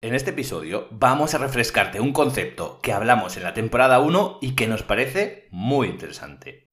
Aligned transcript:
En 0.00 0.14
este 0.14 0.30
episodio 0.30 0.86
vamos 0.92 1.34
a 1.34 1.38
refrescarte 1.38 2.00
un 2.00 2.12
concepto 2.12 2.78
que 2.80 2.92
hablamos 2.92 3.36
en 3.36 3.42
la 3.42 3.52
temporada 3.52 3.98
1 3.98 4.38
y 4.40 4.54
que 4.54 4.68
nos 4.68 4.84
parece 4.84 5.48
muy 5.50 5.88
interesante. 5.88 6.68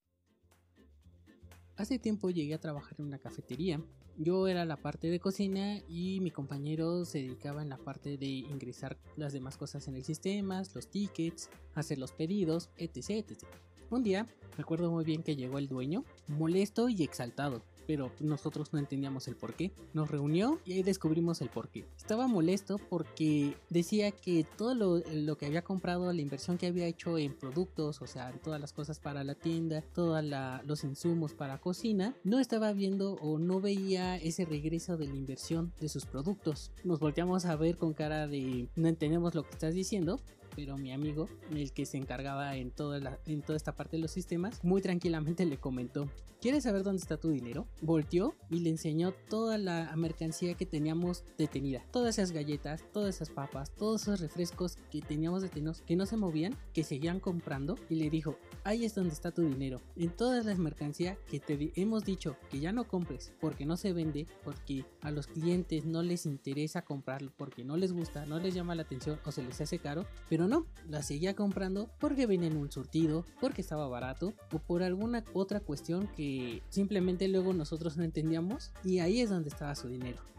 Hace 1.75 1.97
tiempo 1.97 2.29
llegué 2.29 2.53
a 2.53 2.59
trabajar 2.59 2.93
en 2.99 3.05
una 3.05 3.17
cafetería. 3.17 3.81
Yo 4.15 4.47
era 4.47 4.63
la 4.63 4.77
parte 4.77 5.09
de 5.09 5.19
cocina 5.19 5.79
y 5.89 6.19
mi 6.21 6.29
compañero 6.29 7.03
se 7.03 7.17
dedicaba 7.17 7.63
en 7.63 7.69
la 7.69 7.77
parte 7.77 8.19
de 8.19 8.27
ingresar 8.27 8.95
las 9.15 9.33
demás 9.33 9.57
cosas 9.57 9.87
en 9.87 9.95
el 9.95 10.03
sistema, 10.03 10.61
los 10.75 10.91
tickets, 10.91 11.49
hacer 11.73 11.97
los 11.97 12.11
pedidos, 12.11 12.69
etc, 12.77 13.09
etc. 13.09 13.43
Un 13.89 14.03
día, 14.03 14.27
recuerdo 14.55 14.91
muy 14.91 15.03
bien 15.03 15.23
que 15.23 15.35
llegó 15.35 15.57
el 15.57 15.67
dueño, 15.67 16.05
molesto 16.27 16.89
y 16.89 17.01
exaltado 17.01 17.63
pero 17.85 18.11
nosotros 18.19 18.73
no 18.73 18.79
entendíamos 18.79 19.27
el 19.27 19.35
por 19.35 19.53
qué. 19.53 19.71
Nos 19.93 20.09
reunió 20.09 20.59
y 20.65 20.73
ahí 20.73 20.83
descubrimos 20.83 21.41
el 21.41 21.49
por 21.49 21.69
qué. 21.69 21.85
Estaba 21.97 22.27
molesto 22.27 22.77
porque 22.89 23.55
decía 23.69 24.11
que 24.11 24.45
todo 24.57 24.75
lo, 25.03 25.37
que 25.37 25.45
había 25.45 25.63
comprado, 25.63 26.11
la 26.11 26.21
inversión 26.21 26.57
que 26.57 26.67
había 26.67 26.87
hecho 26.87 27.17
en 27.17 27.33
productos, 27.33 28.01
o 28.01 28.07
sea, 28.07 28.31
todas 28.43 28.59
las 28.59 28.73
cosas 28.73 28.99
para 28.99 29.23
la 29.23 29.35
tienda, 29.35 29.83
todos 29.93 30.23
los 30.65 30.83
insumos 30.83 31.33
para 31.33 31.59
cocina, 31.59 32.15
no 32.23 32.39
estaba 32.39 32.73
viendo 32.73 33.13
o 33.15 33.39
no 33.39 33.61
veía 33.61 34.17
ese 34.17 34.45
regreso 34.45 34.97
de 34.97 35.07
la 35.07 35.15
inversión 35.15 35.73
de 35.79 35.89
sus 35.89 36.05
productos. 36.05 36.71
Nos 36.83 36.99
volteamos 36.99 37.45
a 37.45 37.55
ver 37.55 37.77
con 37.77 37.93
cara 37.93 38.27
de 38.27 38.69
no 38.75 38.87
entendemos 38.87 39.35
lo 39.35 39.43
que 39.43 39.51
estás 39.51 39.73
diciendo, 39.73 40.19
pero 40.55 40.77
mi 40.77 40.91
amigo, 40.91 41.27
el 41.51 41.71
que 41.71 41.85
se 41.85 41.97
encargaba 41.97 42.55
en 42.55 42.71
toda, 42.71 43.19
esta 43.55 43.75
parte 43.75 43.97
de 43.97 44.01
los 44.01 44.11
sistemas, 44.11 44.63
muy 44.63 44.81
tranquilamente 44.81 45.45
le 45.45 45.57
comentó, 45.57 46.09
¿quieres 46.41 46.63
saber 46.63 46.83
dónde 46.83 47.01
está 47.01 47.17
tu 47.17 47.29
dinero? 47.29 47.67
Volteó 47.81 48.35
y 48.49 48.59
le 48.59 48.69
enseñó 48.69 49.13
toda 49.29 49.57
la 49.57 49.93
mercancía 49.95 50.55
que 50.55 50.65
teníamos 50.65 51.23
detenida, 51.37 51.83
todas 51.91 52.17
esas 52.17 52.31
galletas, 52.31 52.83
todas 52.91 53.15
esas 53.15 53.29
papas, 53.29 53.71
todos 53.75 54.03
esos 54.03 54.19
refrescos 54.19 54.77
que 54.91 55.01
teníamos 55.01 55.41
detenidos, 55.41 55.81
que 55.81 55.95
no 55.95 56.05
se 56.05 56.17
movían, 56.17 56.55
que 56.73 56.83
seguían 56.83 57.19
comprando, 57.19 57.75
y 57.89 57.95
le 57.95 58.09
dijo, 58.09 58.37
ahí 58.65 58.83
es 58.83 58.95
donde 58.95 59.13
está 59.13 59.31
tu 59.31 59.43
dinero, 59.43 59.79
en 59.95 60.09
todas 60.09 60.45
las 60.45 60.57
mercancías 60.57 61.17
que 61.29 61.39
te 61.39 61.71
hemos 61.75 62.03
dicho 62.03 62.35
que 62.49 62.59
ya 62.59 62.73
no 62.73 62.87
compres 62.87 63.31
porque 63.39 63.65
no 63.65 63.77
se 63.77 63.93
vende, 63.93 64.27
porque 64.43 64.85
a 65.01 65.11
los 65.11 65.27
clientes 65.27 65.85
no 65.85 66.03
les 66.03 66.25
interesa 66.25 66.81
comprarlo, 66.81 67.31
porque 67.37 67.63
no 67.63 67.77
les 67.77 67.93
gusta, 67.93 68.25
no 68.25 68.39
les 68.39 68.53
llama 68.53 68.75
la 68.75 68.81
atención 68.81 69.19
o 69.23 69.31
se 69.31 69.43
les 69.43 69.61
hace 69.61 69.79
caro, 69.79 70.05
pero 70.29 70.47
no, 70.47 70.65
la 70.89 71.03
seguía 71.03 71.35
comprando 71.35 71.89
porque 71.99 72.25
venía 72.25 72.47
en 72.47 72.57
un 72.57 72.71
surtido, 72.71 73.23
porque 73.39 73.61
estaba 73.61 73.87
barato 73.87 74.33
o 74.51 74.59
por 74.59 74.81
alguna 74.81 75.23
otra 75.33 75.59
cuestión 75.59 76.07
que 76.15 76.63
simplemente 76.69 77.27
luego 77.27 77.53
nosotros 77.53 77.97
no 77.97 78.03
entendíamos 78.03 78.71
y 78.83 78.99
ahí 78.99 79.21
es 79.21 79.29
donde 79.29 79.49
estaba 79.49 79.75
su 79.75 79.87
dinero. 79.87 80.34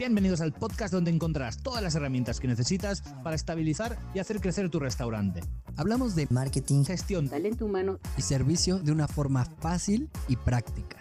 Bienvenidos 0.00 0.40
al 0.40 0.54
podcast 0.54 0.94
donde 0.94 1.10
encontrarás 1.10 1.62
todas 1.62 1.82
las 1.82 1.94
herramientas 1.94 2.40
que 2.40 2.48
necesitas 2.48 3.02
para 3.22 3.36
estabilizar 3.36 3.98
y 4.14 4.18
hacer 4.18 4.40
crecer 4.40 4.70
tu 4.70 4.80
restaurante. 4.80 5.42
Hablamos 5.76 6.14
de 6.14 6.26
marketing, 6.30 6.84
gestión, 6.84 7.28
talento 7.28 7.66
humano 7.66 7.98
y 8.16 8.22
servicio 8.22 8.78
de 8.78 8.92
una 8.92 9.06
forma 9.08 9.44
fácil 9.44 10.08
y 10.26 10.36
práctica 10.36 10.96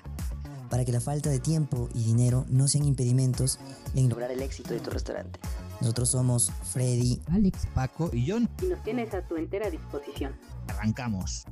para 0.70 0.84
que 0.84 0.92
la 0.92 1.00
falta 1.00 1.30
de 1.30 1.40
tiempo 1.40 1.88
y 1.94 2.04
dinero 2.04 2.46
no 2.50 2.68
sean 2.68 2.84
impedimentos 2.84 3.58
en 3.96 4.10
lograr 4.10 4.32
el 4.32 4.42
éxito 4.42 4.74
de 4.74 4.82
tu 4.82 4.90
restaurante. 4.90 5.40
Nosotros 5.80 6.10
somos 6.10 6.52
Freddy, 6.74 7.22
Alex, 7.32 7.68
Paco 7.74 8.10
y 8.12 8.30
John. 8.30 8.50
Y 8.62 8.66
nos 8.66 8.84
tienes 8.84 9.14
a 9.14 9.26
tu 9.26 9.38
entera 9.38 9.70
disposición. 9.70 10.34
Arrancamos. 10.68 11.46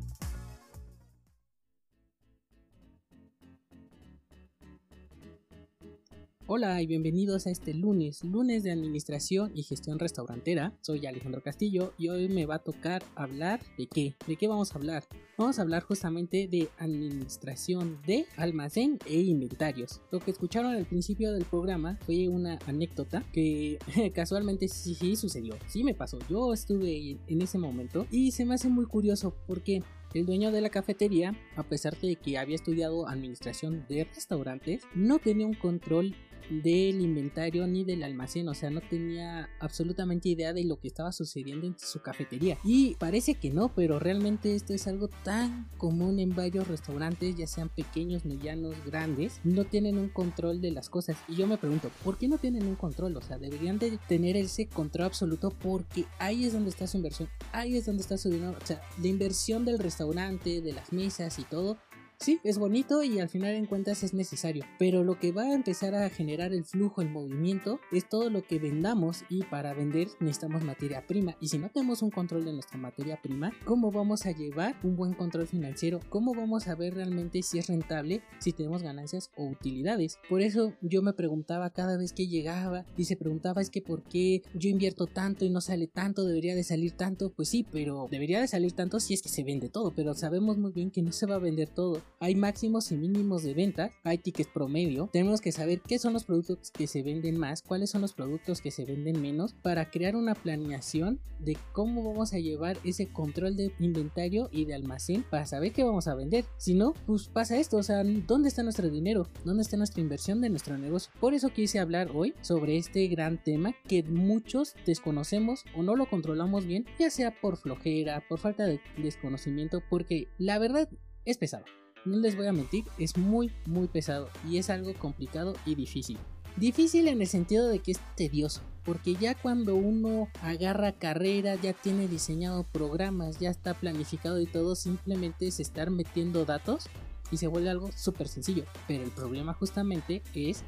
Hola 6.50 6.82
y 6.82 6.88
bienvenidos 6.88 7.46
a 7.46 7.50
este 7.50 7.74
lunes, 7.74 8.24
lunes 8.24 8.64
de 8.64 8.72
Administración 8.72 9.52
y 9.54 9.64
Gestión 9.64 10.00
Restaurantera. 10.00 10.72
Soy 10.80 11.06
Alejandro 11.06 11.44
Castillo 11.44 11.92
y 11.98 12.08
hoy 12.08 12.30
me 12.30 12.46
va 12.46 12.56
a 12.56 12.64
tocar 12.64 13.04
hablar 13.16 13.60
de 13.78 13.88
qué. 13.88 14.16
¿De 14.28 14.38
qué 14.38 14.48
vamos 14.48 14.72
a 14.72 14.76
hablar? 14.78 15.04
Vamos 15.38 15.60
a 15.60 15.62
hablar 15.62 15.84
justamente 15.84 16.48
de 16.48 16.68
administración 16.80 18.00
de 18.08 18.26
almacén 18.38 18.98
e 19.06 19.20
inventarios. 19.20 20.02
Lo 20.10 20.20
que 20.20 20.32
escucharon 20.32 20.74
al 20.74 20.88
principio 20.88 21.32
del 21.32 21.46
programa 21.46 22.00
fue 22.08 22.28
una 22.28 22.58
anécdota 22.66 23.24
que 23.32 23.78
casualmente 24.16 24.68
sí, 24.68 25.16
sucedió. 25.16 25.56
Sí 25.68 25.84
me 25.84 25.94
pasó. 25.94 26.18
Yo 26.28 26.54
estuve 26.54 27.20
en 27.28 27.42
ese 27.44 27.60
momento 27.60 28.08
y 28.10 28.32
se 28.32 28.46
me 28.46 28.56
hace 28.56 28.68
muy 28.68 28.88
curioso 28.88 29.36
porque 29.46 29.84
el 30.16 30.26
dueño 30.26 30.52
de 30.52 30.62
la 30.62 30.70
cafetería, 30.72 31.36
a 31.56 31.62
pesar 31.62 31.96
de 32.00 32.16
que 32.16 32.40
había 32.40 32.56
estudiado 32.56 33.08
administración 33.08 33.86
de 33.88 34.06
restaurantes, 34.06 34.82
no 34.96 35.20
tenía 35.20 35.46
un 35.46 35.54
control 35.54 36.16
del 36.50 37.02
inventario 37.02 37.68
ni 37.68 37.84
del 37.84 38.04
almacén, 38.04 38.48
o 38.48 38.54
sea, 38.54 38.70
no 38.70 38.82
tenía 38.82 39.50
absolutamente 39.60 40.30
idea 40.30 40.54
de 40.54 40.64
lo 40.64 40.80
que 40.80 40.88
estaba 40.88 41.12
sucediendo 41.12 41.68
en 41.68 41.78
su 41.78 42.02
cafetería. 42.02 42.58
Y 42.64 42.96
parece 42.96 43.36
que 43.36 43.50
no, 43.50 43.74
pero 43.74 44.00
realmente 44.00 44.56
esto 44.56 44.74
es 44.74 44.88
algo 44.88 45.10
tan 45.28 45.68
común 45.78 46.20
en 46.20 46.34
varios 46.34 46.70
restaurantes, 46.70 47.36
ya 47.36 47.48
sean 47.48 47.68
pequeños, 47.68 48.24
medianos, 48.24 48.78
grandes, 48.86 49.42
no 49.44 49.66
tienen 49.66 49.98
un 49.98 50.08
control 50.08 50.62
de 50.62 50.72
las 50.72 50.88
cosas. 50.88 51.18
Y 51.28 51.36
yo 51.36 51.48
me 51.48 51.58
pregunto, 51.58 51.92
¿por 52.06 52.18
qué 52.18 52.30
no 52.30 52.38
tienen 52.38 52.66
un 52.66 52.76
control? 52.76 53.18
O 53.18 53.22
sea, 53.22 53.38
deberían 53.38 53.78
de 53.78 54.00
tener 54.08 54.38
ese 54.38 54.68
control 54.68 55.08
absoluto 55.08 55.50
porque 55.52 56.06
ahí 56.20 56.46
es 56.46 56.54
donde 56.54 56.70
está 56.70 56.88
su 56.88 56.96
inversión, 56.96 57.28
ahí 57.52 57.76
es 57.76 57.86
donde 57.86 58.04
está 58.04 58.18
su 58.18 58.30
dinero, 58.30 58.56
o 58.58 58.66
sea, 58.66 58.82
la 59.02 59.08
inversión 59.08 59.66
del 59.66 59.80
restaurante, 59.80 60.62
de 60.62 60.72
las 60.72 60.94
mesas 60.94 61.38
y 61.40 61.44
todo, 61.44 61.76
Sí, 62.20 62.40
es 62.44 62.58
bonito 62.58 63.04
y 63.04 63.20
al 63.20 63.30
final 63.30 63.54
en 63.54 63.68
cuentas 63.68 64.02
es 64.02 64.16
necesario, 64.16 64.66
pero 64.80 65.04
lo 65.04 65.20
que 65.20 65.32
va 65.32 65.44
a 65.44 65.54
empezar 65.54 65.94
a 65.94 66.10
generar 66.10 66.52
el 66.52 66.66
flujo, 66.66 67.04
el 67.04 67.12
movimiento, 67.12 67.80
es 67.92 68.10
todo 68.10 68.32
lo 68.32 68.42
que 68.42 68.58
vendamos 68.58 69.24
y 69.30 69.44
para 69.44 69.76
vender 69.76 70.08
necesitamos 70.20 70.64
materia 70.64 71.06
prima. 71.06 71.38
Y 71.40 71.50
si 71.50 71.60
no 71.60 71.70
tenemos 71.70 72.02
un 72.02 72.10
control 72.10 72.44
de 72.44 72.54
nuestra 72.54 72.80
materia 72.80 73.22
prima, 73.22 73.52
¿cómo 73.66 73.92
vamos 73.92 74.26
a 74.26 74.32
llevar 74.32 74.76
un 74.84 74.96
buen 74.96 75.14
control 75.14 75.46
financiero? 75.46 76.00
¿Cómo 76.10 76.34
vamos 76.34 76.68
a 76.68 76.74
ver 76.74 76.96
realmente 76.96 77.44
si 77.44 77.60
es 77.60 77.68
rentable, 77.68 78.24
si 78.40 78.52
tenemos 78.52 78.82
ganancias 78.82 79.30
o 79.38 79.46
utilidades? 79.46 80.18
Por 80.28 80.42
eso 80.42 80.74
yo 80.82 81.04
me 81.04 81.14
preguntaba 81.14 81.70
cada 81.70 81.98
vez 81.98 82.14
que 82.14 82.28
llegaba 82.28 82.84
y 82.98 83.06
se 83.06 83.16
preguntaba 83.16 83.62
es 83.62 83.70
que 83.70 83.84
por 83.84 84.02
qué 84.02 84.42
yo 84.56 84.70
invierto 84.70 85.06
tanto 85.06 85.46
y 85.46 85.52
no 85.52 85.62
sale 85.62 85.86
tanto, 85.86 86.26
debería 86.26 86.56
de 86.56 86.64
salir 86.64 86.94
tanto. 86.94 87.32
Pues 87.32 87.50
sí, 87.50 87.64
pero 87.72 88.08
debería 88.10 88.42
de 88.42 88.48
salir 88.48 88.72
tanto 88.72 89.00
si 89.00 89.14
es 89.14 89.22
que 89.22 89.30
se 89.30 89.44
vende 89.44 89.70
todo, 89.70 89.94
pero 89.96 90.16
sabemos 90.16 90.58
muy 90.58 90.72
bien 90.72 90.90
que 90.90 91.04
no 91.04 91.12
se 91.12 91.28
va 91.28 91.36
a 91.36 91.40
vender 91.40 91.70
todo 91.70 92.02
hay 92.20 92.36
máximos 92.36 92.92
y 92.92 92.98
mínimos 92.98 93.44
de 93.44 93.54
venta, 93.54 93.92
hay 94.04 94.18
tickets 94.18 94.50
promedio, 94.52 95.10
tenemos 95.12 95.42
que 95.42 95.52
saber 95.52 95.82
qué 95.82 96.00
son 96.00 96.14
los 96.14 96.24
productos 96.24 96.72
que 96.72 96.88
se 96.88 97.04
venden 97.04 97.38
más, 97.38 97.62
cuáles 97.62 97.90
son 97.90 98.02
los 98.02 98.14
productos 98.14 98.62
que 98.62 98.72
se 98.72 98.86
venden 98.86 99.22
menos, 99.22 99.54
para 99.54 99.90
crear 99.90 100.16
una 100.16 100.36
planeación 100.36 101.20
de 101.40 101.58
cómo 101.74 102.04
vamos 102.04 102.34
a 102.34 102.40
llevar 102.40 102.78
ese 102.84 103.08
control 103.08 103.56
de 103.56 103.72
inventario 103.80 104.50
y 104.52 104.66
de 104.66 104.74
almacén 104.74 105.24
para 105.30 105.46
saber 105.46 105.72
qué 105.72 105.84
vamos 105.84 106.08
a 106.08 106.16
vender. 106.16 106.46
Si 106.58 106.74
no, 106.74 106.94
pues 107.06 107.28
pasa 107.28 107.58
esto, 107.58 107.78
o 107.78 107.84
sea, 107.84 108.04
¿dónde 108.04 108.50
está 108.50 108.64
nuestro 108.64 108.90
dinero? 108.90 109.30
¿Dónde 109.46 109.62
está 109.62 109.78
nuestra 109.78 110.02
inversión 110.02 110.42
de 110.42 110.50
nuestro 110.50 110.78
negocio? 110.78 111.12
Por 111.20 111.34
eso 111.34 111.50
quise 111.50 111.80
hablar 111.80 112.10
hoy 112.14 112.34
sobre 112.42 112.78
este 112.78 113.08
gran 113.08 113.44
tema 113.44 113.76
que 113.88 114.04
muchos 114.04 114.76
desconocemos 114.86 115.64
o 115.76 115.84
no 115.84 115.96
lo 115.96 116.10
controlamos 116.10 116.66
bien, 116.66 116.86
ya 117.00 117.10
sea 117.10 117.40
por 117.40 117.58
flojera, 117.58 118.24
por 118.28 118.40
falta 118.40 118.66
de 118.66 118.80
desconocimiento, 118.98 119.82
porque 119.90 120.28
la 120.38 120.60
verdad 120.60 120.90
es 121.26 121.38
pesado 121.38 121.66
no 122.08 122.18
les 122.18 122.36
voy 122.36 122.48
a 122.48 122.54
mentir, 122.54 122.86
es 122.98 123.18
muy 123.18 123.52
muy 123.66 123.88
pesado 123.88 124.30
y 124.50 124.58
es 124.58 124.70
algo 124.70 124.94
complicado 124.96 125.56
y 125.66 125.76
difícil. 125.76 126.18
Difícil 126.56 127.08
en 127.08 127.22
el 127.22 127.28
sentido 127.28 127.68
de 127.68 127.80
que 127.80 127.92
es 127.92 128.00
tedioso, 128.16 128.62
porque 128.84 129.14
ya 129.14 129.36
cuando 129.36 129.76
uno 129.76 130.28
agarra 130.42 130.92
carrera, 130.92 131.56
ya 131.56 131.74
tiene 131.74 132.08
diseñado 132.08 132.64
programas, 132.64 133.40
ya 133.40 133.52
está 133.52 133.76
planificado 133.76 134.42
y 134.42 134.48
todo, 134.48 134.76
simplemente 134.76 135.48
es 135.48 135.60
estar 135.60 135.92
metiendo 135.92 136.46
datos 136.46 136.88
y 137.30 137.38
se 137.38 137.48
vuelve 137.48 137.70
algo 137.70 137.92
súper 137.92 138.28
sencillo. 138.28 138.64
Pero 138.88 139.04
el 139.04 139.12
problema 139.12 139.54
justamente 139.54 140.24
es 140.34 140.64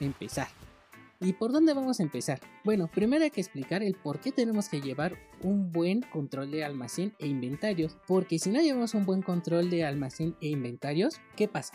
empezar. 0.00 0.48
¿Y 1.20 1.34
por 1.34 1.52
dónde 1.52 1.74
vamos 1.74 2.00
a 2.00 2.02
empezar? 2.02 2.40
Bueno, 2.64 2.90
primero 2.92 3.24
hay 3.24 3.30
que 3.30 3.40
explicar 3.40 3.82
el 3.82 3.94
por 3.94 4.20
qué 4.20 4.32
tenemos 4.32 4.68
que 4.68 4.80
llevar 4.80 5.16
un 5.42 5.70
buen 5.70 6.02
control 6.02 6.50
de 6.50 6.64
almacén 6.64 7.14
e 7.18 7.26
inventarios. 7.26 7.96
Porque 8.06 8.38
si 8.38 8.50
no 8.50 8.60
llevamos 8.60 8.94
un 8.94 9.06
buen 9.06 9.22
control 9.22 9.70
de 9.70 9.84
almacén 9.84 10.36
e 10.40 10.48
inventarios, 10.48 11.20
¿qué 11.36 11.48
pasa? 11.48 11.74